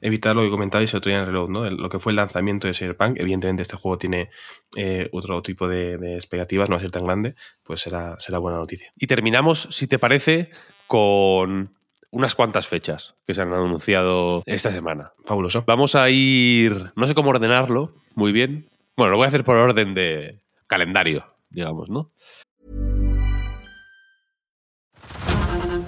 evitar 0.00 0.34
lo 0.34 0.42
que 0.42 0.50
comentabais 0.50 0.92
el 0.92 0.98
otro 0.98 1.10
día 1.10 1.20
en 1.20 1.26
Reload, 1.26 1.48
¿no? 1.48 1.68
lo 1.68 1.88
que 1.88 1.98
fue 1.98 2.12
el 2.12 2.16
lanzamiento 2.16 2.66
de 2.66 2.74
Cyberpunk. 2.74 3.18
Evidentemente, 3.18 3.62
este 3.62 3.76
juego 3.76 3.98
tiene 3.98 4.30
eh, 4.76 5.08
otro 5.12 5.42
tipo 5.42 5.68
de, 5.68 6.16
expectativas, 6.16 6.68
no 6.68 6.76
va 6.76 6.78
a 6.78 6.82
ser 6.82 6.90
tan 6.90 7.04
grande, 7.04 7.34
pues 7.64 7.80
será, 7.80 8.18
será 8.18 8.38
buena 8.38 8.58
noticia. 8.58 8.92
Y 8.96 9.06
terminamos, 9.06 9.68
si 9.70 9.86
te 9.86 9.98
parece, 9.98 10.50
con 10.86 11.74
unas 12.10 12.34
cuantas 12.34 12.66
fechas 12.66 13.14
que 13.26 13.34
se 13.34 13.42
han 13.42 13.52
anunciado 13.52 14.42
esta 14.46 14.70
semana. 14.72 15.12
Fabuloso. 15.24 15.64
Vamos 15.66 15.94
a 15.94 16.10
ir, 16.10 16.92
no 16.96 17.06
sé 17.06 17.14
cómo 17.14 17.30
ordenarlo 17.30 17.92
muy 18.14 18.32
bien. 18.32 18.64
Bueno, 18.96 19.12
lo 19.12 19.16
voy 19.18 19.26
a 19.26 19.28
hacer 19.28 19.44
por 19.44 19.56
orden 19.56 19.94
de 19.94 20.40
calendario, 20.66 21.24
digamos, 21.50 21.88
¿no? 21.88 22.10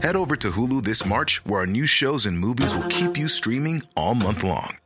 Head 0.03 0.17
over 0.17 0.37
to 0.37 0.51
Hulu 0.51 0.83
this 0.83 1.07
March, 1.07 1.41
where 1.45 1.61
our 1.61 1.67
new 1.67 1.87
shows 1.87 2.27
and 2.27 2.37
movies 2.37 2.75
will 2.75 2.89
keep 2.89 3.17
you 3.17 3.29
streaming 3.29 3.83
all 3.97 4.17
month 4.17 4.43
long. 4.43 4.77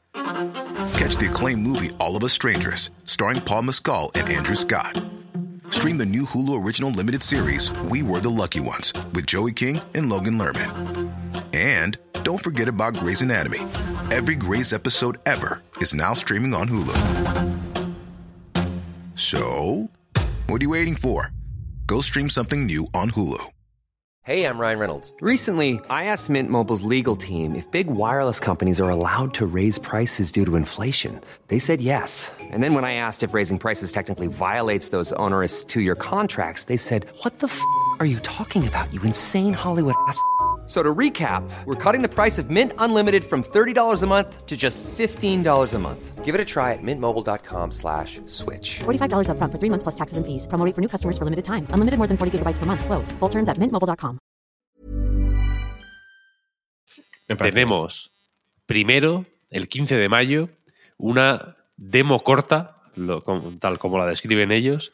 Catch 0.92 1.16
the 1.16 1.28
acclaimed 1.30 1.62
movie 1.62 1.90
All 1.98 2.16
of 2.16 2.24
Us 2.24 2.34
Strangers, 2.34 2.90
starring 3.04 3.40
Paul 3.40 3.62
Mescal 3.62 4.10
and 4.14 4.28
Andrew 4.28 4.54
Scott. 4.54 5.00
Stream 5.70 5.96
the 5.96 6.04
new 6.04 6.24
Hulu 6.24 6.62
original 6.62 6.90
limited 6.90 7.22
series 7.22 7.72
We 7.90 8.02
Were 8.02 8.20
the 8.20 8.30
Lucky 8.30 8.60
Ones 8.60 8.92
with 9.14 9.26
Joey 9.26 9.52
King 9.52 9.80
and 9.94 10.10
Logan 10.10 10.38
Lerman. 10.38 11.25
And 11.56 11.96
don't 12.22 12.42
forget 12.42 12.68
about 12.68 12.98
Grey's 12.98 13.22
Anatomy. 13.22 13.60
Every 14.10 14.34
Grey's 14.34 14.74
episode 14.74 15.16
ever 15.24 15.62
is 15.78 15.94
now 15.94 16.12
streaming 16.12 16.52
on 16.52 16.68
Hulu. 16.68 16.98
So, 19.14 19.88
what 20.48 20.60
are 20.60 20.64
you 20.64 20.70
waiting 20.70 20.96
for? 20.96 21.32
Go 21.86 22.02
stream 22.02 22.28
something 22.28 22.66
new 22.66 22.86
on 22.92 23.10
Hulu. 23.10 23.42
Hey, 24.24 24.44
I'm 24.44 24.58
Ryan 24.58 24.78
Reynolds. 24.80 25.14
Recently, 25.20 25.80
I 25.88 26.04
asked 26.04 26.28
Mint 26.28 26.50
Mobile's 26.50 26.82
legal 26.82 27.16
team 27.16 27.54
if 27.54 27.70
big 27.70 27.86
wireless 27.86 28.38
companies 28.38 28.78
are 28.80 28.90
allowed 28.90 29.32
to 29.34 29.46
raise 29.46 29.78
prices 29.78 30.32
due 30.32 30.44
to 30.44 30.56
inflation. 30.56 31.20
They 31.46 31.60
said 31.60 31.80
yes. 31.80 32.30
And 32.40 32.62
then 32.62 32.74
when 32.74 32.84
I 32.84 32.94
asked 32.94 33.22
if 33.22 33.32
raising 33.32 33.58
prices 33.58 33.92
technically 33.92 34.26
violates 34.26 34.90
those 34.90 35.12
onerous 35.12 35.64
two 35.64 35.80
year 35.80 35.94
contracts, 35.94 36.64
they 36.64 36.76
said, 36.76 37.06
What 37.22 37.38
the 37.38 37.46
f 37.46 37.62
are 38.00 38.04
you 38.06 38.18
talking 38.18 38.66
about, 38.66 38.92
you 38.92 39.00
insane 39.02 39.54
Hollywood 39.54 39.94
ass? 40.06 40.20
So 40.66 40.82
to 40.82 40.94
recap, 40.94 41.48
we're 41.64 41.76
cutting 41.76 42.02
the 42.02 42.08
price 42.08 42.38
of 42.38 42.50
Mint 42.50 42.72
Unlimited 42.78 43.24
from 43.24 43.44
$30 43.44 44.02
a 44.02 44.06
month 44.06 44.46
to 44.46 44.56
just 44.56 44.82
$15 44.82 45.74
a 45.74 45.78
month. 45.78 46.24
Give 46.24 46.34
it 46.34 46.40
a 46.40 46.44
try 46.44 46.72
at 46.72 46.82
mintmobile.com 46.82 47.70
slash 47.70 48.20
switch. 48.26 48.80
$45 48.80 49.30
up 49.30 49.38
front 49.38 49.52
for 49.52 49.60
three 49.60 49.70
months 49.70 49.84
plus 49.84 49.94
taxes 49.94 50.18
and 50.18 50.26
fees. 50.26 50.48
Promo 50.48 50.74
for 50.74 50.80
new 50.80 50.88
customers 50.88 51.16
for 51.16 51.24
limited 51.24 51.44
time. 51.44 51.68
Unlimited 51.70 51.98
more 51.98 52.08
than 52.08 52.16
40 52.16 52.38
gigabytes 52.38 52.58
per 52.58 52.66
month. 52.66 52.84
Slows. 52.84 53.12
Full 53.20 53.28
terms 53.28 53.48
at 53.48 53.58
mintmobile.com. 53.58 54.18
Tenemos 57.28 58.10
primero, 58.66 59.26
el 59.50 59.68
15 59.68 59.96
de 59.96 60.08
mayo, 60.08 60.48
una 60.96 61.56
demo 61.76 62.20
corta, 62.20 62.82
lo, 62.94 63.22
tal 63.60 63.78
como 63.78 63.98
la 63.98 64.06
describen 64.06 64.52
ellos. 64.52 64.92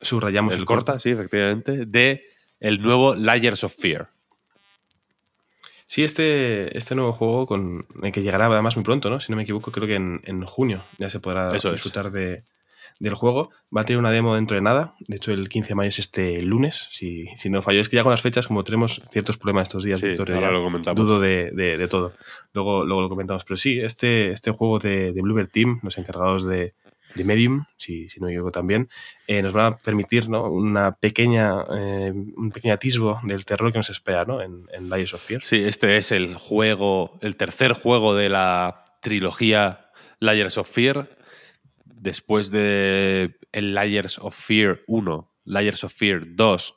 Subrayamos 0.00 0.54
el, 0.54 0.60
el 0.60 0.66
corta, 0.66 0.92
corta, 0.92 1.00
sí, 1.00 1.10
efectivamente, 1.10 1.86
de 1.86 2.24
el 2.60 2.82
nuevo 2.82 3.14
Layers 3.14 3.64
of 3.64 3.74
Fear. 3.74 4.15
Sí, 5.88 6.02
este, 6.02 6.76
este 6.76 6.96
nuevo 6.96 7.12
juego 7.12 7.46
con 7.46 7.86
el 8.02 8.12
que 8.12 8.22
llegará 8.22 8.46
además 8.46 8.76
muy 8.76 8.84
pronto, 8.84 9.08
¿no? 9.08 9.20
Si 9.20 9.30
no 9.30 9.36
me 9.36 9.44
equivoco, 9.44 9.70
creo 9.70 9.86
que 9.86 9.94
en, 9.94 10.42
junio 10.44 10.82
ya 10.98 11.08
se 11.08 11.20
podrá 11.20 11.52
disfrutar 11.52 12.10
de, 12.10 12.42
del 12.98 13.14
juego. 13.14 13.50
Va 13.74 13.82
a 13.82 13.84
tener 13.84 13.98
una 13.98 14.10
demo 14.10 14.34
dentro 14.34 14.56
de 14.56 14.62
nada. 14.62 14.94
De 15.06 15.16
hecho, 15.16 15.32
el 15.32 15.48
15 15.48 15.68
de 15.68 15.74
mayo 15.76 15.88
es 15.88 16.00
este 16.00 16.42
lunes. 16.42 16.88
Si, 16.90 17.26
si 17.36 17.50
no 17.50 17.62
fallo, 17.62 17.80
es 17.80 17.88
que 17.88 17.96
ya 17.96 18.02
con 18.02 18.10
las 18.10 18.20
fechas, 18.20 18.48
como 18.48 18.64
tenemos 18.64 19.00
ciertos 19.10 19.38
problemas 19.38 19.68
estos 19.68 19.84
días, 19.84 20.00
Victoria, 20.00 20.40
ya 20.40 20.50
lo 20.50 20.70
dudo 20.94 21.20
de, 21.20 21.52
de, 21.52 21.88
todo. 21.88 22.12
Luego, 22.52 22.84
luego 22.84 23.02
lo 23.02 23.08
comentamos. 23.08 23.44
Pero 23.44 23.56
sí, 23.56 23.78
este, 23.78 24.30
este 24.30 24.50
juego 24.50 24.80
de, 24.80 25.12
de 25.12 25.22
Bluebird 25.22 25.50
Team, 25.50 25.78
los 25.84 25.98
encargados 25.98 26.44
de, 26.46 26.74
de 27.16 27.24
Medium, 27.24 27.64
si, 27.76 28.08
si 28.08 28.20
no 28.20 28.28
equivoco 28.28 28.52
también, 28.52 28.88
eh, 29.26 29.42
nos 29.42 29.56
va 29.56 29.66
a 29.66 29.78
permitir 29.78 30.28
¿no? 30.28 30.50
una 30.50 30.96
pequeña, 30.96 31.64
eh, 31.72 32.12
un 32.12 32.50
pequeño 32.50 32.74
atisbo 32.74 33.20
del 33.22 33.44
terror 33.44 33.72
que 33.72 33.78
nos 33.78 33.90
espera 33.90 34.24
¿no? 34.24 34.40
en, 34.40 34.66
en 34.72 34.92
of 34.92 35.20
Fear. 35.20 35.42
Sí, 35.44 35.56
este 35.56 35.96
es 35.96 36.12
el 36.12 36.36
juego, 36.36 37.18
el 37.22 37.36
tercer 37.36 37.72
juego 37.72 38.14
de 38.14 38.28
la 38.28 38.84
trilogía 39.00 39.90
Layers 40.20 40.58
of 40.58 40.70
Fear. 40.70 41.08
Después 41.84 42.50
de 42.50 43.36
el 43.52 43.74
Layers 43.74 44.18
of 44.18 44.36
Fear 44.36 44.80
1, 44.86 45.32
Layers 45.44 45.84
of 45.84 45.92
Fear 45.92 46.36
2, 46.36 46.74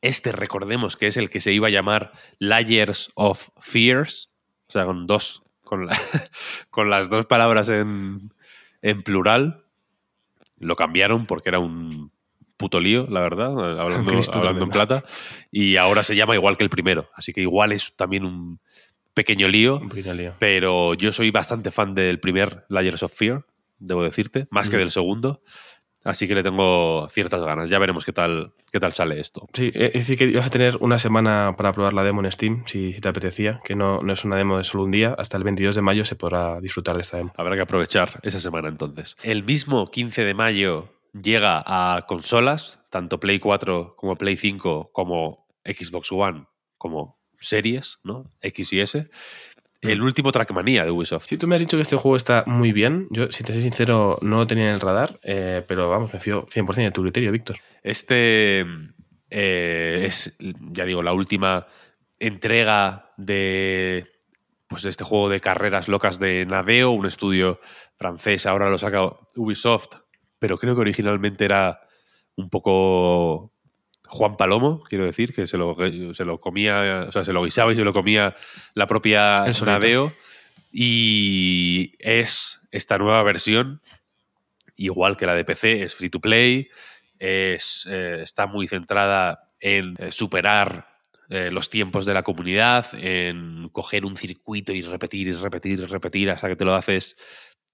este 0.00 0.32
recordemos 0.32 0.96
que 0.96 1.08
es 1.08 1.16
el 1.16 1.30
que 1.30 1.40
se 1.40 1.52
iba 1.52 1.68
a 1.68 1.70
llamar 1.70 2.12
Layers 2.38 3.10
of 3.14 3.48
Fears, 3.60 4.30
o 4.68 4.72
sea, 4.72 4.84
con 4.84 5.06
dos, 5.06 5.42
con, 5.64 5.88
con 6.70 6.90
las 6.90 7.08
dos 7.08 7.26
palabras 7.26 7.68
en, 7.68 8.32
en 8.82 9.02
plural, 9.02 9.64
lo 10.58 10.76
cambiaron 10.76 11.26
porque 11.26 11.48
era 11.48 11.58
un 11.58 12.10
puto 12.56 12.80
lío, 12.80 13.06
la 13.08 13.20
verdad, 13.20 13.52
hablando, 13.80 14.12
hablando 14.34 14.64
en 14.64 14.70
plata. 14.70 15.04
Y 15.50 15.76
ahora 15.76 16.02
se 16.02 16.16
llama 16.16 16.34
igual 16.34 16.56
que 16.56 16.64
el 16.64 16.70
primero. 16.70 17.08
Así 17.14 17.32
que 17.32 17.40
igual 17.40 17.72
es 17.72 17.94
también 17.96 18.24
un 18.24 18.60
pequeño 19.14 19.48
lío. 19.48 19.78
Un 19.78 19.88
pequeño 19.88 20.14
lío. 20.14 20.34
Pero 20.38 20.94
yo 20.94 21.12
soy 21.12 21.30
bastante 21.30 21.70
fan 21.70 21.94
del 21.94 22.20
primer 22.20 22.64
Layers 22.68 23.02
of 23.02 23.14
Fear, 23.14 23.46
debo 23.78 24.02
decirte, 24.02 24.48
más 24.50 24.68
que 24.68 24.76
del 24.76 24.90
segundo. 24.90 25.42
Así 26.04 26.28
que 26.28 26.34
le 26.34 26.42
tengo 26.42 27.08
ciertas 27.08 27.42
ganas. 27.42 27.70
Ya 27.70 27.78
veremos 27.78 28.04
qué 28.04 28.12
tal, 28.12 28.52
qué 28.70 28.80
tal 28.80 28.92
sale 28.92 29.20
esto. 29.20 29.48
Sí, 29.52 29.70
es 29.74 29.92
decir, 29.92 30.16
que 30.16 30.30
vas 30.32 30.46
a 30.46 30.50
tener 30.50 30.76
una 30.80 30.98
semana 30.98 31.54
para 31.56 31.72
probar 31.72 31.92
la 31.92 32.04
demo 32.04 32.24
en 32.24 32.30
Steam, 32.30 32.64
si, 32.66 32.98
te 33.00 33.08
apetecía, 33.08 33.60
que 33.64 33.74
no, 33.74 34.00
no, 34.02 34.12
es 34.12 34.24
una 34.24 34.36
demo 34.36 34.58
de 34.58 34.64
solo 34.64 34.84
un 34.84 34.90
día. 34.90 35.14
Hasta 35.18 35.36
el 35.36 35.44
22 35.44 35.76
de 35.76 35.82
mayo 35.82 36.04
se 36.04 36.16
podrá 36.16 36.60
disfrutar 36.60 36.96
de 36.96 37.02
esta 37.02 37.16
demo. 37.16 37.32
Habrá 37.36 37.56
que 37.56 37.62
aprovechar 37.62 38.20
esa 38.22 38.40
semana 38.40 38.68
entonces. 38.68 39.16
El 39.22 39.44
mismo 39.44 39.90
15 39.90 40.24
de 40.24 40.34
mayo 40.34 40.88
llega 41.12 41.62
a 41.66 42.06
consolas, 42.06 42.80
tanto 42.90 43.20
Play 43.20 43.38
4 43.38 43.94
como 43.96 44.16
Play 44.16 44.36
5, 44.36 44.90
como 44.92 45.46
Xbox 45.64 46.12
One, 46.12 46.46
como 46.76 47.18
series, 47.40 47.98
¿no? 48.02 48.30
X 48.40 48.72
y 48.72 48.80
S 48.80 49.10
el 49.82 50.02
último 50.02 50.32
Trackmania 50.32 50.84
de 50.84 50.90
Ubisoft. 50.90 51.26
Sí, 51.28 51.36
tú 51.36 51.46
me 51.46 51.54
has 51.54 51.60
dicho 51.60 51.76
que 51.76 51.82
este 51.82 51.96
juego 51.96 52.16
está 52.16 52.44
muy 52.46 52.72
bien. 52.72 53.06
Yo, 53.10 53.30
si 53.30 53.44
te 53.44 53.52
soy 53.52 53.62
sincero, 53.62 54.18
no 54.22 54.38
lo 54.38 54.46
tenía 54.46 54.68
en 54.68 54.74
el 54.74 54.80
radar, 54.80 55.18
eh, 55.22 55.62
pero 55.66 55.88
vamos, 55.88 56.12
me 56.12 56.20
fío 56.20 56.46
100% 56.46 56.74
de 56.76 56.90
tu 56.90 57.02
criterio, 57.02 57.32
Víctor. 57.32 57.56
Este 57.82 58.66
eh, 59.30 60.04
es, 60.06 60.36
ya 60.38 60.84
digo, 60.84 61.02
la 61.02 61.12
última 61.12 61.66
entrega 62.18 63.12
de 63.16 64.06
pues 64.68 64.84
este 64.84 65.04
juego 65.04 65.30
de 65.30 65.40
carreras 65.40 65.88
locas 65.88 66.18
de 66.18 66.44
Nadeo, 66.44 66.90
un 66.90 67.06
estudio 67.06 67.60
francés, 67.96 68.44
ahora 68.46 68.68
lo 68.68 68.76
saca 68.76 69.02
Ubisoft, 69.34 69.94
pero 70.38 70.58
creo 70.58 70.74
que 70.74 70.82
originalmente 70.82 71.44
era 71.44 71.80
un 72.36 72.50
poco 72.50 73.54
Juan 74.08 74.36
Palomo, 74.36 74.82
quiero 74.88 75.04
decir, 75.04 75.34
que 75.34 75.46
se 75.46 75.58
lo, 75.58 75.76
se 76.14 76.24
lo 76.24 76.40
comía, 76.40 77.06
o 77.08 77.12
sea, 77.12 77.24
se 77.24 77.32
lo 77.32 77.44
guisaba 77.44 77.72
y 77.72 77.76
se 77.76 77.84
lo 77.84 77.92
comía 77.92 78.34
la 78.74 78.86
propia 78.86 79.44
Nadeo. 79.64 80.12
Y 80.72 81.94
es 81.98 82.60
esta 82.70 82.98
nueva 82.98 83.22
versión, 83.22 83.82
igual 84.76 85.16
que 85.16 85.26
la 85.26 85.34
de 85.34 85.44
PC, 85.44 85.82
es 85.82 85.94
free 85.94 86.10
to 86.10 86.20
play, 86.20 86.68
es, 87.18 87.86
eh, 87.90 88.20
está 88.22 88.46
muy 88.46 88.66
centrada 88.66 89.46
en 89.60 89.94
eh, 89.98 90.10
superar 90.10 90.88
eh, 91.28 91.50
los 91.50 91.68
tiempos 91.68 92.06
de 92.06 92.14
la 92.14 92.22
comunidad, 92.22 92.86
en 92.94 93.68
coger 93.72 94.04
un 94.06 94.16
circuito 94.16 94.72
y 94.72 94.82
repetir 94.82 95.28
y 95.28 95.32
repetir 95.32 95.80
y 95.80 95.84
repetir 95.84 96.30
hasta 96.30 96.48
que 96.48 96.56
te 96.56 96.64
lo 96.64 96.74
haces, 96.74 97.16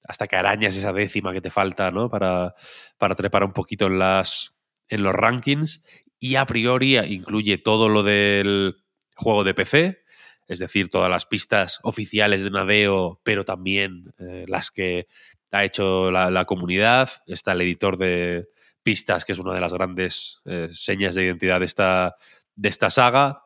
hasta 0.02 0.26
que 0.26 0.36
arañas 0.36 0.74
esa 0.74 0.92
décima 0.92 1.32
que 1.32 1.40
te 1.40 1.50
falta, 1.50 1.90
¿no? 1.90 2.10
Para, 2.10 2.54
para 2.98 3.14
trepar 3.14 3.44
un 3.44 3.52
poquito 3.52 3.86
en 3.86 3.98
las 3.98 4.54
en 4.88 5.02
los 5.02 5.14
rankings 5.14 5.82
y 6.24 6.36
a 6.36 6.46
priori 6.46 6.96
incluye 6.96 7.58
todo 7.58 7.90
lo 7.90 8.02
del 8.02 8.82
juego 9.14 9.44
de 9.44 9.52
PC, 9.52 10.04
es 10.48 10.58
decir, 10.58 10.88
todas 10.88 11.10
las 11.10 11.26
pistas 11.26 11.80
oficiales 11.82 12.42
de 12.42 12.50
Nadeo, 12.50 13.20
pero 13.22 13.44
también 13.44 14.14
eh, 14.18 14.46
las 14.48 14.70
que 14.70 15.06
ha 15.52 15.64
hecho 15.66 16.10
la, 16.10 16.44
comunidad. 16.46 17.10
Está 17.26 17.52
el 17.52 17.60
editor 17.60 17.98
de 17.98 18.48
pistas, 18.82 19.26
que 19.26 19.34
es 19.34 19.38
una 19.38 19.52
de 19.52 19.60
las 19.60 19.74
grandes 19.74 20.40
eh, 20.46 20.68
señas 20.72 21.14
de 21.14 21.24
identidad 21.24 21.60
de 21.60 21.66
esta, 21.66 22.16
de 22.56 22.70
esta 22.70 22.88
saga. 22.88 23.42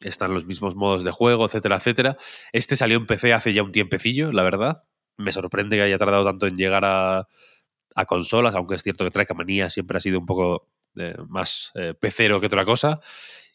Están 0.00 0.32
los 0.32 0.46
mismos 0.46 0.76
modos 0.76 1.04
de 1.04 1.10
juego, 1.10 1.44
etcétera, 1.44 1.76
etcétera. 1.76 2.16
Este 2.54 2.76
salió 2.76 2.96
en 2.96 3.04
PC 3.04 3.34
hace 3.34 3.52
ya 3.52 3.62
un 3.62 3.72
tiempecillo, 3.72 4.32
la 4.32 4.44
verdad. 4.44 4.86
Me 5.18 5.30
sorprende 5.30 5.76
que 5.76 5.82
haya 5.82 5.98
tardado 5.98 6.24
tanto 6.24 6.46
en 6.46 6.56
llegar 6.56 6.86
a, 6.86 7.28
consolas, 8.06 8.54
aunque 8.54 8.76
es 8.76 8.82
cierto 8.82 9.04
que 9.04 9.10
Trackmania 9.10 9.68
siempre 9.68 9.98
ha 9.98 10.00
sido 10.00 10.18
un 10.18 10.24
poco 10.24 10.70
eh, 10.98 11.16
más 11.28 11.72
eh, 11.74 11.94
pecero 11.98 12.40
que 12.40 12.46
otra 12.46 12.64
cosa. 12.64 13.00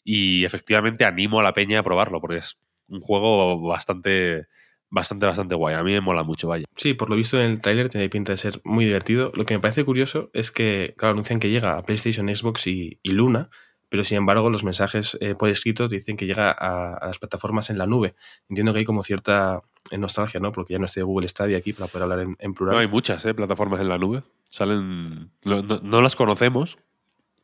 Y 0.04 0.44
efectivamente 0.44 1.04
animo 1.04 1.40
a 1.40 1.42
la 1.42 1.52
peña 1.52 1.80
a 1.80 1.82
probarlo, 1.82 2.20
porque 2.20 2.38
es 2.38 2.58
un 2.88 3.00
juego 3.00 3.60
bastante, 3.60 4.46
bastante, 4.90 5.26
bastante 5.26 5.54
guay. 5.54 5.74
A 5.74 5.82
mí 5.82 5.92
me 5.92 6.00
mola 6.00 6.22
mucho, 6.22 6.48
vaya. 6.48 6.64
Sí, 6.76 6.94
por 6.94 7.08
lo 7.08 7.16
visto 7.16 7.40
en 7.40 7.52
el 7.52 7.62
tráiler 7.62 7.88
tiene 7.88 8.08
pinta 8.08 8.32
de 8.32 8.38
ser 8.38 8.60
muy 8.64 8.84
divertido. 8.84 9.32
Lo 9.34 9.44
que 9.44 9.54
me 9.54 9.60
parece 9.60 9.84
curioso 9.84 10.30
es 10.34 10.50
que, 10.50 10.94
claro, 10.98 11.12
anuncian 11.12 11.40
que 11.40 11.50
llega 11.50 11.78
a 11.78 11.82
PlayStation, 11.82 12.28
Xbox 12.34 12.66
y, 12.66 12.98
y 13.02 13.12
Luna, 13.12 13.48
pero 13.88 14.04
sin 14.04 14.18
embargo 14.18 14.50
los 14.50 14.64
mensajes 14.64 15.16
eh, 15.20 15.34
por 15.38 15.48
escrito 15.48 15.88
dicen 15.88 16.16
que 16.16 16.26
llega 16.26 16.50
a, 16.50 16.94
a, 16.94 17.06
las 17.06 17.18
plataformas 17.18 17.70
en 17.70 17.78
la 17.78 17.86
nube. 17.86 18.14
Entiendo 18.48 18.72
que 18.72 18.80
hay 18.80 18.84
como 18.84 19.02
cierta 19.02 19.62
nostalgia, 19.92 20.40
¿no? 20.40 20.52
Porque 20.52 20.72
ya 20.72 20.78
no 20.78 20.86
estoy 20.86 21.02
de 21.02 21.04
Google 21.04 21.28
Stadia 21.28 21.58
aquí 21.58 21.72
para 21.72 21.86
poder 21.86 22.02
hablar 22.04 22.20
en, 22.20 22.36
en 22.38 22.54
plural. 22.54 22.74
No, 22.74 22.80
hay 22.80 22.88
muchas 22.88 23.24
¿eh? 23.24 23.34
plataformas 23.34 23.80
en 23.80 23.88
la 23.88 23.98
nube. 23.98 24.22
Salen. 24.44 25.30
No, 25.44 25.62
no, 25.62 25.80
no, 25.82 26.02
las 26.02 26.16
conocemos, 26.16 26.78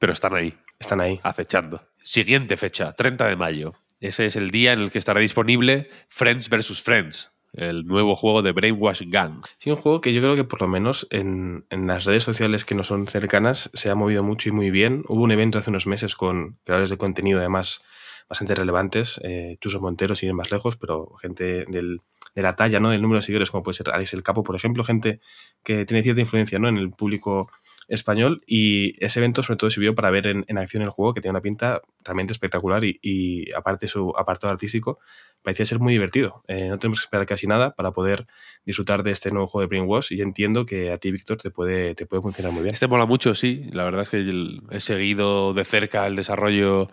pero 0.00 0.12
están 0.12 0.34
ahí. 0.34 0.58
Están 0.80 1.00
ahí. 1.00 1.20
Acechando. 1.22 1.86
Siguiente 2.02 2.56
fecha, 2.56 2.94
30 2.94 3.28
de 3.28 3.36
mayo. 3.36 3.74
Ese 4.00 4.26
es 4.26 4.34
el 4.34 4.50
día 4.50 4.72
en 4.72 4.80
el 4.80 4.90
que 4.90 4.98
estará 4.98 5.20
disponible 5.20 5.90
Friends 6.08 6.48
vs. 6.48 6.80
Friends, 6.82 7.30
el 7.52 7.86
nuevo 7.86 8.16
juego 8.16 8.40
de 8.40 8.52
Brainwash 8.52 9.02
Gang. 9.06 9.44
Sí, 9.58 9.70
un 9.70 9.76
juego 9.76 10.00
que 10.00 10.14
yo 10.14 10.22
creo 10.22 10.36
que 10.36 10.44
por 10.44 10.62
lo 10.62 10.68
menos 10.68 11.06
en, 11.10 11.66
en, 11.68 11.86
las 11.86 12.06
redes 12.06 12.24
sociales 12.24 12.64
que 12.64 12.74
no 12.74 12.82
son 12.82 13.06
cercanas 13.06 13.70
se 13.74 13.90
ha 13.90 13.94
movido 13.94 14.22
mucho 14.22 14.48
y 14.48 14.52
muy 14.52 14.70
bien. 14.70 15.04
Hubo 15.06 15.22
un 15.22 15.32
evento 15.32 15.58
hace 15.58 15.68
unos 15.68 15.86
meses 15.86 16.16
con 16.16 16.58
creadores 16.64 16.90
de 16.90 16.96
contenido 16.96 17.38
además 17.38 17.82
bastante 18.26 18.54
relevantes, 18.54 19.20
eh, 19.22 19.58
Chuso 19.60 19.80
Montero, 19.80 20.14
sin 20.14 20.30
ir 20.30 20.34
más 20.34 20.50
lejos, 20.50 20.76
pero 20.76 21.14
gente 21.20 21.66
del, 21.68 22.00
de 22.34 22.42
la 22.42 22.56
talla, 22.56 22.80
¿no? 22.80 22.90
Del 22.90 23.02
número 23.02 23.18
de 23.18 23.22
seguidores, 23.22 23.50
como 23.50 23.64
puede 23.64 23.76
ser 23.76 23.90
Alex 23.90 24.14
el 24.14 24.22
Capo, 24.22 24.44
por 24.44 24.56
ejemplo, 24.56 24.84
gente 24.84 25.20
que 25.62 25.84
tiene 25.84 26.02
cierta 26.02 26.20
influencia, 26.20 26.58
¿no? 26.58 26.68
En 26.68 26.78
el 26.78 26.90
público 26.90 27.50
español 27.90 28.42
y 28.46 28.94
ese 29.04 29.18
evento 29.18 29.42
sobre 29.42 29.58
todo 29.58 29.70
sirvió 29.70 29.94
para 29.94 30.10
ver 30.10 30.26
en, 30.26 30.58
acción 30.58 30.82
el 30.82 30.90
juego 30.90 31.12
que 31.12 31.20
tiene 31.20 31.32
una 31.32 31.42
pinta 31.42 31.82
realmente 32.04 32.32
espectacular 32.32 32.84
y, 32.84 32.98
y 33.02 33.52
aparte 33.52 33.88
su 33.88 34.12
apartado 34.16 34.52
artístico 34.52 35.00
parecía 35.42 35.64
ser 35.66 35.78
muy 35.78 35.92
divertido. 35.92 36.42
Eh, 36.48 36.68
no 36.68 36.78
tenemos 36.78 37.00
que 37.00 37.04
esperar 37.04 37.26
casi 37.26 37.46
nada 37.46 37.72
para 37.72 37.92
poder 37.92 38.26
disfrutar 38.64 39.02
de 39.02 39.10
este 39.10 39.30
nuevo 39.30 39.46
juego 39.46 39.62
de 39.62 39.68
Brainwash 39.68 40.12
y 40.12 40.20
entiendo 40.20 40.66
que 40.66 40.92
a 40.92 40.98
ti, 40.98 41.10
Víctor, 41.10 41.38
te 41.38 41.50
puede, 41.50 41.94
te 41.94 42.06
puede 42.06 42.22
funcionar 42.22 42.52
muy 42.52 42.62
bien. 42.62 42.74
Este 42.74 42.86
mola 42.86 43.06
mucho, 43.06 43.34
sí. 43.34 43.68
La 43.72 43.84
verdad 43.84 44.02
es 44.02 44.08
que 44.08 44.30
he 44.70 44.80
seguido 44.80 45.54
de 45.54 45.64
cerca 45.64 46.06
el 46.06 46.16
desarrollo 46.16 46.88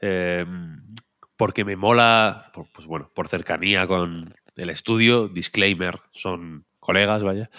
eh, 0.00 0.46
porque 1.36 1.64
me 1.64 1.76
mola, 1.76 2.52
pues 2.74 2.86
bueno, 2.86 3.10
por 3.14 3.28
cercanía 3.28 3.86
con 3.86 4.34
el 4.56 4.70
estudio, 4.70 5.28
disclaimer, 5.28 5.98
son 6.12 6.66
colegas, 6.80 7.22
vaya. 7.22 7.50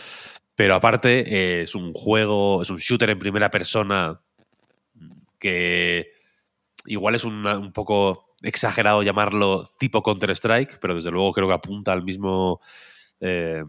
Pero 0.61 0.75
aparte 0.75 1.21
eh, 1.25 1.63
es 1.63 1.73
un 1.73 1.91
juego, 1.91 2.61
es 2.61 2.69
un 2.69 2.77
shooter 2.77 3.09
en 3.09 3.17
primera 3.17 3.49
persona 3.49 4.21
que 5.39 6.11
igual 6.85 7.15
es 7.15 7.23
un 7.23 7.71
poco 7.73 8.35
exagerado 8.43 9.01
llamarlo 9.01 9.71
tipo 9.79 10.03
Counter-Strike, 10.03 10.77
pero 10.79 10.93
desde 10.93 11.09
luego 11.09 11.33
creo 11.33 11.47
que 11.47 11.55
apunta 11.55 11.93
al 11.93 12.03
mismo 12.03 12.61
eh, 13.21 13.63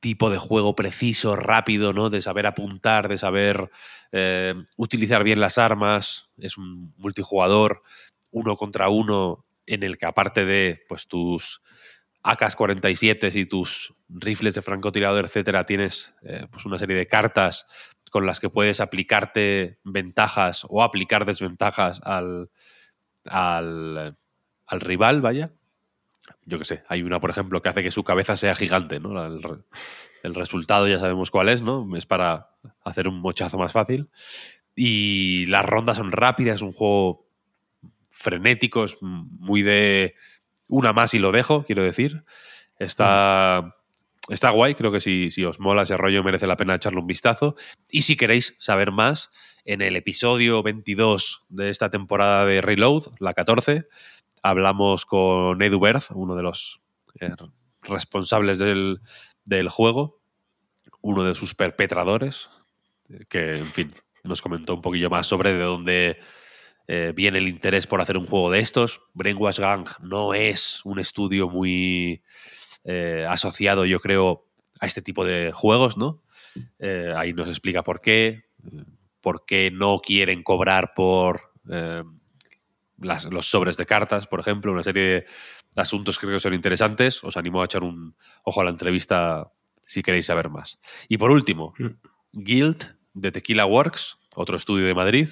tipo 0.00 0.30
de 0.30 0.38
juego 0.38 0.74
preciso, 0.74 1.36
rápido, 1.36 1.92
¿no? 1.92 2.08
De 2.08 2.22
saber 2.22 2.46
apuntar, 2.46 3.06
de 3.06 3.18
saber 3.18 3.70
eh, 4.10 4.54
utilizar 4.76 5.22
bien 5.22 5.38
las 5.38 5.58
armas. 5.58 6.30
Es 6.38 6.56
un 6.56 6.94
multijugador 6.96 7.82
uno 8.30 8.56
contra 8.56 8.88
uno 8.88 9.44
en 9.66 9.82
el 9.82 9.98
que 9.98 10.06
aparte 10.06 10.46
de 10.46 10.80
pues 10.88 11.06
tus 11.08 11.60
AK-47 12.22 13.34
y 13.38 13.44
tus 13.44 13.92
rifles 14.12 14.54
de 14.54 14.62
francotirador, 14.62 15.24
etcétera, 15.24 15.64
tienes 15.64 16.14
eh, 16.22 16.46
pues 16.50 16.66
una 16.66 16.78
serie 16.78 16.96
de 16.96 17.06
cartas 17.06 17.66
con 18.10 18.26
las 18.26 18.40
que 18.40 18.50
puedes 18.50 18.80
aplicarte 18.80 19.78
ventajas 19.84 20.66
o 20.68 20.82
aplicar 20.82 21.24
desventajas 21.24 22.00
al, 22.02 22.50
al, 23.24 24.16
al 24.66 24.80
rival, 24.80 25.20
vaya. 25.20 25.52
Yo 26.44 26.58
qué 26.58 26.64
sé, 26.64 26.82
hay 26.88 27.02
una, 27.02 27.20
por 27.20 27.30
ejemplo, 27.30 27.62
que 27.62 27.68
hace 27.68 27.82
que 27.82 27.90
su 27.90 28.04
cabeza 28.04 28.36
sea 28.36 28.54
gigante, 28.54 29.00
¿no? 29.00 29.24
El, 30.22 30.34
resultado 30.34 30.86
ya 30.86 30.98
sabemos 30.98 31.30
cuál 31.30 31.48
es, 31.48 31.62
¿no? 31.62 31.88
Es 31.96 32.06
para 32.06 32.50
hacer 32.84 33.08
un 33.08 33.20
mochazo 33.20 33.58
más 33.58 33.72
fácil. 33.72 34.10
Y 34.74 35.46
las 35.46 35.64
rondas 35.64 35.96
son 35.96 36.10
rápidas, 36.10 36.56
es 36.56 36.62
un 36.62 36.72
juego 36.72 37.26
frenético, 38.10 38.84
es 38.84 38.98
muy 39.00 39.62
de 39.62 40.14
una 40.68 40.92
más 40.92 41.14
y 41.14 41.18
lo 41.18 41.32
dejo, 41.32 41.64
quiero 41.64 41.82
decir. 41.82 42.24
Está, 42.76 43.76
está 44.30 44.50
guay, 44.50 44.74
creo 44.74 44.92
que 44.92 45.00
si, 45.00 45.30
si 45.30 45.44
os 45.44 45.60
mola 45.60 45.82
ese 45.82 45.96
rollo 45.96 46.24
merece 46.24 46.46
la 46.46 46.56
pena 46.56 46.74
echarle 46.74 47.00
un 47.00 47.06
vistazo. 47.06 47.56
Y 47.90 48.02
si 48.02 48.16
queréis 48.16 48.56
saber 48.58 48.92
más, 48.92 49.30
en 49.64 49.82
el 49.82 49.96
episodio 49.96 50.62
22 50.62 51.44
de 51.48 51.70
esta 51.70 51.90
temporada 51.90 52.46
de 52.46 52.60
Reload, 52.60 53.04
la 53.18 53.34
14, 53.34 53.86
hablamos 54.42 55.04
con 55.04 55.60
Edu 55.62 55.80
Berth, 55.80 56.10
uno 56.14 56.34
de 56.34 56.42
los 56.42 56.80
eh, 57.20 57.34
responsables 57.82 58.58
del, 58.58 59.00
del, 59.44 59.68
juego, 59.68 60.20
uno 61.02 61.24
de 61.24 61.34
sus 61.34 61.54
perpetradores, 61.54 62.48
que, 63.28 63.58
en 63.58 63.66
fin, 63.66 63.94
nos 64.22 64.42
comentó 64.42 64.74
un 64.74 64.82
poquillo 64.82 65.10
más 65.10 65.26
sobre 65.26 65.52
de 65.52 65.62
dónde 65.62 66.20
eh, 66.86 67.12
viene 67.14 67.38
el 67.38 67.48
interés 67.48 67.86
por 67.86 68.00
hacer 68.00 68.16
un 68.16 68.26
juego 68.26 68.50
de 68.50 68.60
estos. 68.60 69.00
Brainwash 69.14 69.58
Gang 69.58 69.88
no 70.00 70.34
es 70.34 70.80
un 70.84 70.98
estudio 70.98 71.48
muy 71.48 72.22
eh, 72.84 73.26
asociado, 73.28 73.84
yo 73.84 74.00
creo, 74.00 74.48
a 74.80 74.86
este 74.86 75.02
tipo 75.02 75.24
de 75.24 75.52
juegos, 75.52 75.96
¿no? 75.96 76.22
Eh, 76.78 77.12
ahí 77.16 77.32
nos 77.32 77.48
explica 77.48 77.82
por 77.82 78.00
qué, 78.00 78.44
por 79.20 79.44
qué 79.44 79.70
no 79.70 79.98
quieren 79.98 80.42
cobrar 80.42 80.92
por 80.94 81.52
eh, 81.70 82.02
las, 82.98 83.24
los 83.26 83.50
sobres 83.50 83.76
de 83.76 83.86
cartas, 83.86 84.26
por 84.26 84.40
ejemplo, 84.40 84.72
una 84.72 84.82
serie 84.82 85.02
de 85.02 85.26
asuntos 85.76 86.18
que 86.18 86.26
creo 86.26 86.36
que 86.36 86.42
son 86.42 86.54
interesantes. 86.54 87.22
Os 87.22 87.36
animo 87.36 87.62
a 87.62 87.66
echar 87.66 87.82
un 87.82 88.16
ojo 88.44 88.60
a 88.60 88.64
la 88.64 88.70
entrevista 88.70 89.52
si 89.86 90.02
queréis 90.02 90.26
saber 90.26 90.48
más. 90.48 90.78
Y 91.08 91.18
por 91.18 91.30
último, 91.30 91.74
Guild 92.32 92.96
de 93.12 93.32
Tequila 93.32 93.66
Works, 93.66 94.18
otro 94.34 94.56
estudio 94.56 94.86
de 94.86 94.94
Madrid, 94.94 95.28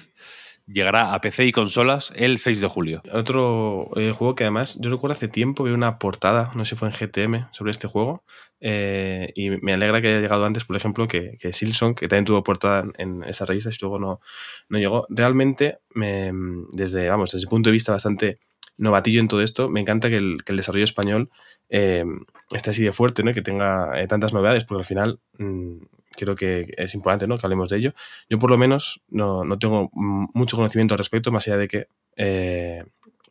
llegará 0.71 1.13
a 1.13 1.21
PC 1.21 1.45
y 1.45 1.51
consolas 1.51 2.11
el 2.15 2.37
6 2.37 2.61
de 2.61 2.67
julio. 2.67 3.01
Otro 3.11 3.89
eh, 3.95 4.11
juego 4.11 4.35
que 4.35 4.43
además, 4.43 4.77
yo 4.79 4.89
recuerdo 4.89 5.13
hace 5.13 5.27
tiempo 5.27 5.63
vi 5.63 5.71
una 5.71 5.99
portada, 5.99 6.51
no 6.55 6.65
sé 6.65 6.71
si 6.71 6.75
fue 6.75 6.89
en 6.89 6.93
GTM, 6.93 7.47
sobre 7.51 7.71
este 7.71 7.87
juego. 7.87 8.23
Eh, 8.61 9.31
y 9.35 9.49
me 9.49 9.73
alegra 9.73 10.01
que 10.01 10.09
haya 10.09 10.19
llegado 10.19 10.45
antes, 10.45 10.65
por 10.65 10.75
ejemplo, 10.75 11.07
que, 11.07 11.37
que 11.39 11.53
Silson, 11.53 11.95
que 11.95 12.07
también 12.07 12.25
tuvo 12.25 12.43
portada 12.43 12.85
en 12.97 13.23
esa 13.23 13.45
revista 13.45 13.69
y 13.69 13.77
luego 13.81 13.99
no, 13.99 14.21
no 14.67 14.77
llegó. 14.77 15.07
Realmente, 15.09 15.79
me, 15.93 16.31
desde, 16.71 17.09
vamos, 17.09 17.31
desde 17.31 17.45
el 17.45 17.49
punto 17.49 17.69
de 17.69 17.73
vista 17.73 17.93
bastante 17.93 18.39
novatillo 18.79 19.19
en 19.19 19.27
todo 19.27 19.41
esto, 19.41 19.69
me 19.69 19.81
encanta 19.81 20.09
que 20.09 20.15
el, 20.15 20.43
que 20.43 20.53
el 20.53 20.57
desarrollo 20.57 20.85
español 20.85 21.29
eh, 21.69 22.05
esté 22.51 22.71
así 22.71 22.83
de 22.83 22.93
fuerte, 22.93 23.23
¿no? 23.23 23.33
que 23.33 23.41
tenga 23.41 23.99
eh, 24.01 24.07
tantas 24.07 24.33
novedades, 24.33 24.63
porque 24.65 24.79
al 24.79 24.85
final 24.85 25.19
mmm, 25.37 25.77
creo 26.15 26.35
que 26.35 26.73
es 26.77 26.95
importante 26.95 27.27
¿no? 27.27 27.37
que 27.37 27.45
hablemos 27.45 27.69
de 27.69 27.77
ello. 27.77 27.93
Yo 28.29 28.39
por 28.39 28.49
lo 28.49 28.57
menos 28.57 29.01
no, 29.09 29.43
no 29.43 29.59
tengo 29.59 29.89
mucho 29.93 30.55
conocimiento 30.55 30.93
al 30.93 30.99
respecto, 30.99 31.31
más 31.31 31.47
allá 31.47 31.57
de 31.57 31.67
que 31.67 31.87
eh, 32.15 32.85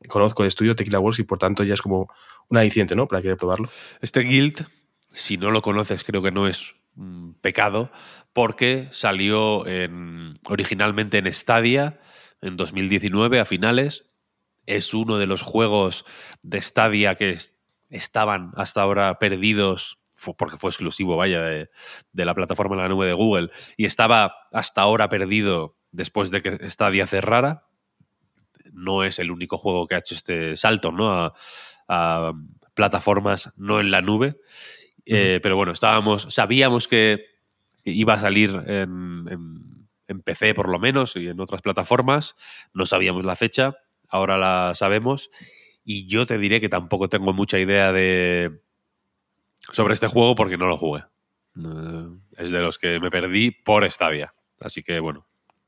conozco 0.06 0.42
el 0.42 0.48
estudio 0.48 0.76
Tequila 0.76 1.00
Works 1.00 1.20
y 1.20 1.24
por 1.24 1.38
tanto 1.38 1.64
ya 1.64 1.74
es 1.74 1.82
como 1.82 2.08
un 2.48 2.58
aliciente 2.58 2.94
¿no? 2.94 3.08
para 3.08 3.22
querer 3.22 3.38
probarlo. 3.38 3.70
Este 4.00 4.20
guild, 4.20 4.66
si 5.12 5.38
no 5.38 5.50
lo 5.50 5.62
conoces, 5.62 6.04
creo 6.04 6.22
que 6.22 6.30
no 6.30 6.46
es 6.46 6.74
un 6.94 7.34
pecado, 7.40 7.90
porque 8.32 8.88
salió 8.90 9.66
en, 9.66 10.34
originalmente 10.44 11.18
en 11.18 11.32
Stadia 11.32 12.00
en 12.40 12.56
2019 12.56 13.40
a 13.40 13.44
finales. 13.44 14.07
Es 14.68 14.92
uno 14.92 15.16
de 15.16 15.26
los 15.26 15.40
juegos 15.40 16.04
de 16.42 16.60
Stadia 16.60 17.14
que 17.14 17.38
estaban 17.88 18.52
hasta 18.54 18.82
ahora 18.82 19.18
perdidos 19.18 19.98
porque 20.36 20.58
fue 20.58 20.70
exclusivo, 20.70 21.16
vaya, 21.16 21.42
de, 21.42 21.70
de, 22.12 22.24
la 22.24 22.34
plataforma 22.34 22.74
en 22.74 22.82
la 22.82 22.88
nube 22.88 23.06
de 23.06 23.12
Google, 23.12 23.50
y 23.76 23.86
estaba 23.86 24.34
hasta 24.52 24.82
ahora 24.82 25.08
perdido 25.08 25.76
después 25.92 26.30
de 26.30 26.42
que 26.42 26.68
Stadia 26.68 27.06
cerrara. 27.06 27.68
No 28.72 29.04
es 29.04 29.18
el 29.20 29.30
único 29.30 29.56
juego 29.58 29.86
que 29.86 29.94
ha 29.94 29.98
hecho 29.98 30.14
este 30.14 30.56
salto, 30.56 30.92
¿no? 30.92 31.12
A, 31.12 31.32
a 31.88 32.32
plataformas 32.74 33.52
no 33.56 33.80
en 33.80 33.90
la 33.90 34.02
nube. 34.02 34.36
Eh, 35.06 35.40
pero 35.42 35.56
bueno, 35.56 35.72
estábamos, 35.72 36.26
sabíamos 36.30 36.86
que, 36.86 37.24
que 37.82 37.90
iba 37.90 38.14
a 38.14 38.20
salir 38.20 38.50
en, 38.66 39.26
en, 39.30 39.88
en, 40.06 40.20
PC 40.20 40.52
por 40.52 40.68
lo 40.68 40.78
menos 40.78 41.16
y 41.16 41.28
en 41.28 41.40
otras 41.40 41.62
plataformas. 41.62 42.34
No 42.74 42.84
sabíamos 42.84 43.24
la 43.24 43.34
fecha, 43.34 43.76
ahora 44.08 44.38
la 44.38 44.74
sabemos. 44.74 45.30
Y 45.84 46.06
yo 46.06 46.26
te 46.26 46.38
diré 46.38 46.60
que 46.60 46.68
tampoco 46.68 47.08
tengo 47.08 47.32
mucha 47.32 47.58
idea 47.58 47.92
de, 47.92 48.60
sobre 49.72 49.94
este 49.94 50.06
juego 50.06 50.34
porque 50.34 50.56
no 50.56 50.66
lo 50.66 50.76
jugué. 50.76 51.04
Es 52.36 52.50
de 52.50 52.60
los 52.60 52.78
que 52.78 53.00
me 53.00 53.10
perdí 53.10 53.50
por 53.50 53.88
Stadia. 53.90 54.34
Así 54.60 54.82
que 54.82 55.00
bueno. 55.00 55.26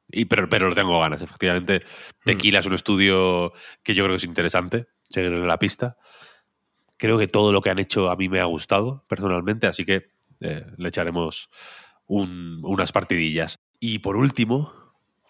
Y, 0.08 0.24
pero, 0.24 0.48
pero 0.48 0.68
lo 0.68 0.74
tengo 0.74 0.98
ganas, 1.00 1.22
efectivamente. 1.22 1.82
Tequila 2.24 2.58
mm. 2.58 2.60
es 2.60 2.66
un 2.66 2.74
estudio 2.74 3.52
que 3.82 3.94
yo 3.94 4.04
creo 4.04 4.14
que 4.14 4.18
es 4.18 4.24
interesante, 4.24 4.88
seguir 5.08 5.32
en 5.32 5.46
la 5.46 5.58
pista. 5.58 5.96
Creo 6.96 7.16
que 7.16 7.28
todo 7.28 7.52
lo 7.52 7.62
que 7.62 7.70
han 7.70 7.78
hecho 7.78 8.10
a 8.10 8.16
mí 8.16 8.28
me 8.28 8.40
ha 8.40 8.44
gustado 8.44 9.04
personalmente, 9.08 9.66
así 9.66 9.84
que 9.84 10.10
eh, 10.40 10.66
le 10.76 10.88
echaremos 10.88 11.48
un, 12.06 12.60
unas 12.64 12.92
partidillas. 12.92 13.58
Y 13.78 14.00
por 14.00 14.16
último, 14.16 14.72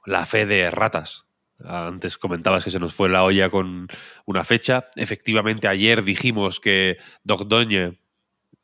la 0.06 0.24
fe 0.24 0.46
de 0.46 0.70
ratas. 0.70 1.26
Antes 1.64 2.16
comentabas 2.16 2.64
que 2.64 2.70
se 2.70 2.78
nos 2.78 2.94
fue 2.94 3.08
la 3.08 3.24
olla 3.24 3.50
con 3.50 3.88
una 4.26 4.44
fecha. 4.44 4.88
Efectivamente, 4.96 5.68
ayer 5.68 6.02
dijimos 6.02 6.60
que 6.60 6.98
Doc 7.22 7.42
Doñe, 7.42 8.00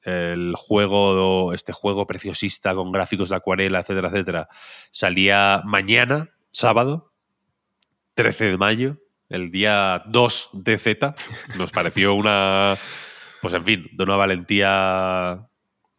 el 0.02 0.54
juego, 0.56 1.52
este 1.52 1.72
juego 1.72 2.06
preciosista 2.06 2.74
con 2.74 2.92
gráficos 2.92 3.28
de 3.28 3.36
acuarela, 3.36 3.80
etcétera, 3.80 4.08
etcétera, 4.08 4.48
salía 4.92 5.62
mañana, 5.64 6.30
sábado, 6.52 7.12
13 8.14 8.52
de 8.52 8.56
mayo, 8.56 8.98
el 9.28 9.50
día 9.50 10.02
2 10.06 10.50
de 10.52 10.78
Z. 10.78 11.14
Nos 11.56 11.72
pareció 11.72 12.14
una, 12.14 12.76
pues 13.42 13.54
en 13.54 13.64
fin, 13.64 13.90
de 13.92 14.04
una 14.04 14.16
valentía 14.16 15.48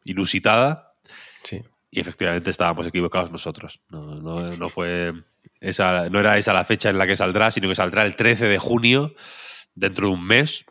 inusitada. 0.06 0.88
Sí. 1.44 1.62
Y 1.92 2.00
efectivamente 2.00 2.50
estábamos 2.50 2.88
equivocados 2.88 3.32
nosotros. 3.32 3.82
No, 3.90 4.16
no, 4.16 4.48
no 4.56 4.70
fue 4.70 5.14
esa, 5.62 6.10
no 6.10 6.20
era 6.20 6.38
esa 6.38 6.54
la 6.54 6.63
fecha 6.65 6.89
en 6.89 6.98
la 6.98 7.08
que 7.08 7.15
saldrá, 7.17 7.52
sino 7.52 7.67
que 7.70 7.76
saldrá 7.76 8.06
el 8.06 8.15
13 8.15 8.46
de 8.48 8.58
junio, 8.60 9.13
dentro 9.76 10.08
de 10.08 10.13
un 10.13 10.26
mes. 10.26 10.65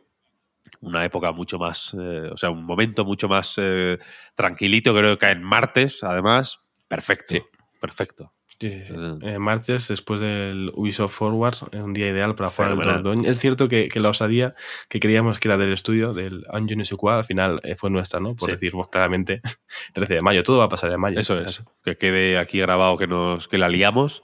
Una 0.80 1.04
época 1.04 1.32
mucho 1.32 1.58
más, 1.58 1.94
eh, 1.98 2.30
o 2.32 2.36
sea, 2.36 2.50
un 2.50 2.64
momento 2.64 3.04
mucho 3.04 3.28
más 3.28 3.54
eh, 3.56 3.98
tranquilito, 4.34 4.94
creo 4.94 5.14
que 5.14 5.18
cae 5.18 5.32
en 5.32 5.42
martes, 5.42 6.02
además. 6.04 6.60
Perfecto, 6.88 7.34
Sí. 7.34 7.42
perfecto. 7.80 8.32
Sí, 8.58 8.70
sí, 8.70 8.94
sí. 8.94 8.94
Eh. 9.26 9.38
Martes, 9.38 9.88
después 9.88 10.20
del 10.22 10.70
Ubisoft 10.74 11.14
Forward, 11.14 11.56
es 11.72 11.82
un 11.82 11.92
día 11.92 12.08
ideal 12.08 12.34
para 12.34 12.48
jugar 12.48 12.70
al 12.70 12.78
Fenomenal. 12.78 13.02
Dordogne. 13.02 13.28
Es 13.28 13.38
cierto 13.38 13.68
que, 13.68 13.88
que 13.88 14.00
la 14.00 14.08
osadía 14.08 14.54
que 14.88 14.98
creíamos 14.98 15.38
que 15.38 15.48
era 15.48 15.58
del 15.58 15.72
estudio, 15.74 16.14
del 16.14 16.46
sais 16.78 16.94
quoi, 16.96 17.12
al 17.14 17.24
final 17.26 17.60
eh, 17.64 17.74
fue 17.76 17.90
nuestra, 17.90 18.18
¿no? 18.18 18.34
Por 18.34 18.48
Sí. 18.48 18.52
decirnos 18.52 18.88
claramente, 18.88 19.42
13 19.92 20.14
de 20.14 20.20
mayo, 20.22 20.42
todo 20.42 20.58
va 20.58 20.64
a 20.64 20.68
pasar 20.70 20.90
en 20.90 21.00
mayo. 21.00 21.20
Eso 21.20 21.38
es, 21.38 21.64
que 21.84 21.96
quede 21.98 22.38
aquí 22.38 22.58
grabado 22.58 22.96
que 22.96 23.06
nos 23.06 23.46
que 23.46 23.58
la 23.58 23.68
liamos. 23.68 24.22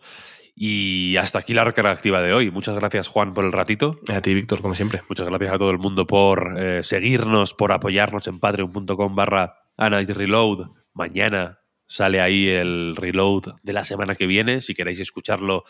Y 0.54 1.16
hasta 1.16 1.38
aquí 1.38 1.54
la 1.54 1.64
recarga 1.64 1.90
activa 1.90 2.20
de 2.22 2.34
hoy. 2.34 2.50
Muchas 2.50 2.74
gracias, 2.76 3.08
Juan, 3.08 3.32
por 3.32 3.44
el 3.44 3.52
ratito. 3.52 3.96
A 4.08 4.20
ti, 4.20 4.34
Víctor, 4.34 4.60
como 4.60 4.74
siempre. 4.74 5.02
Muchas 5.08 5.28
gracias 5.28 5.52
a 5.52 5.58
todo 5.58 5.70
el 5.70 5.78
mundo 5.78 6.06
por 6.06 6.56
eh, 6.58 6.82
seguirnos, 6.82 7.54
por 7.54 7.72
apoyarnos 7.72 8.26
en 8.26 8.38
patreon.com 8.38 9.14
barra 9.14 9.54
Reload. 9.78 10.68
Mañana 10.92 11.60
sale 11.86 12.20
ahí 12.20 12.48
el 12.48 12.96
reload 12.96 13.54
de 13.62 13.72
la 13.72 13.84
semana 13.84 14.14
que 14.14 14.26
viene. 14.26 14.60
Si 14.62 14.74
queréis 14.74 15.00
escucharlo 15.00 15.64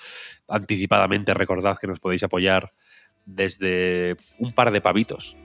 anticipadamente, 0.48 1.34
recordad 1.34 1.78
que 1.80 1.86
nos 1.86 2.00
podéis 2.00 2.22
apoyar 2.24 2.72
desde 3.24 4.16
un 4.38 4.52
par 4.52 4.72
de 4.72 4.80
pavitos. 4.80 5.36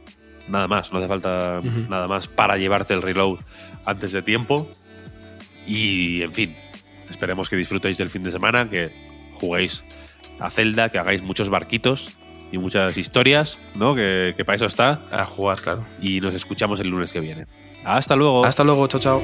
Nada 0.49 0.67
más, 0.67 0.91
no 0.91 0.99
hace 0.99 1.07
falta 1.07 1.61
nada 1.89 2.07
más 2.07 2.27
para 2.27 2.57
llevarte 2.57 2.93
el 2.93 3.01
reload 3.01 3.39
antes 3.85 4.11
de 4.11 4.21
tiempo. 4.21 4.69
Y, 5.65 6.21
en 6.21 6.33
fin, 6.33 6.55
esperemos 7.09 7.49
que 7.49 7.55
disfrutéis 7.55 7.97
del 7.97 8.09
fin 8.09 8.23
de 8.23 8.31
semana, 8.31 8.69
que 8.69 9.06
juguéis 9.39 9.83
a 10.39 10.49
Zelda, 10.49 10.89
que 10.89 10.99
hagáis 10.99 11.21
muchos 11.21 11.49
barquitos 11.49 12.11
y 12.51 12.57
muchas 12.57 12.97
historias, 12.97 13.59
¿no? 13.75 13.95
Que, 13.95 14.33
que 14.35 14.45
para 14.45 14.55
eso 14.55 14.65
está. 14.65 15.01
A 15.11 15.25
jugar, 15.25 15.59
claro. 15.61 15.85
Y 16.01 16.21
nos 16.21 16.33
escuchamos 16.33 16.79
el 16.79 16.87
lunes 16.87 17.11
que 17.11 17.19
viene. 17.19 17.47
Hasta 17.83 18.15
luego. 18.15 18.45
Hasta 18.45 18.63
luego, 18.63 18.87
chao, 18.87 18.99
chao. 18.99 19.21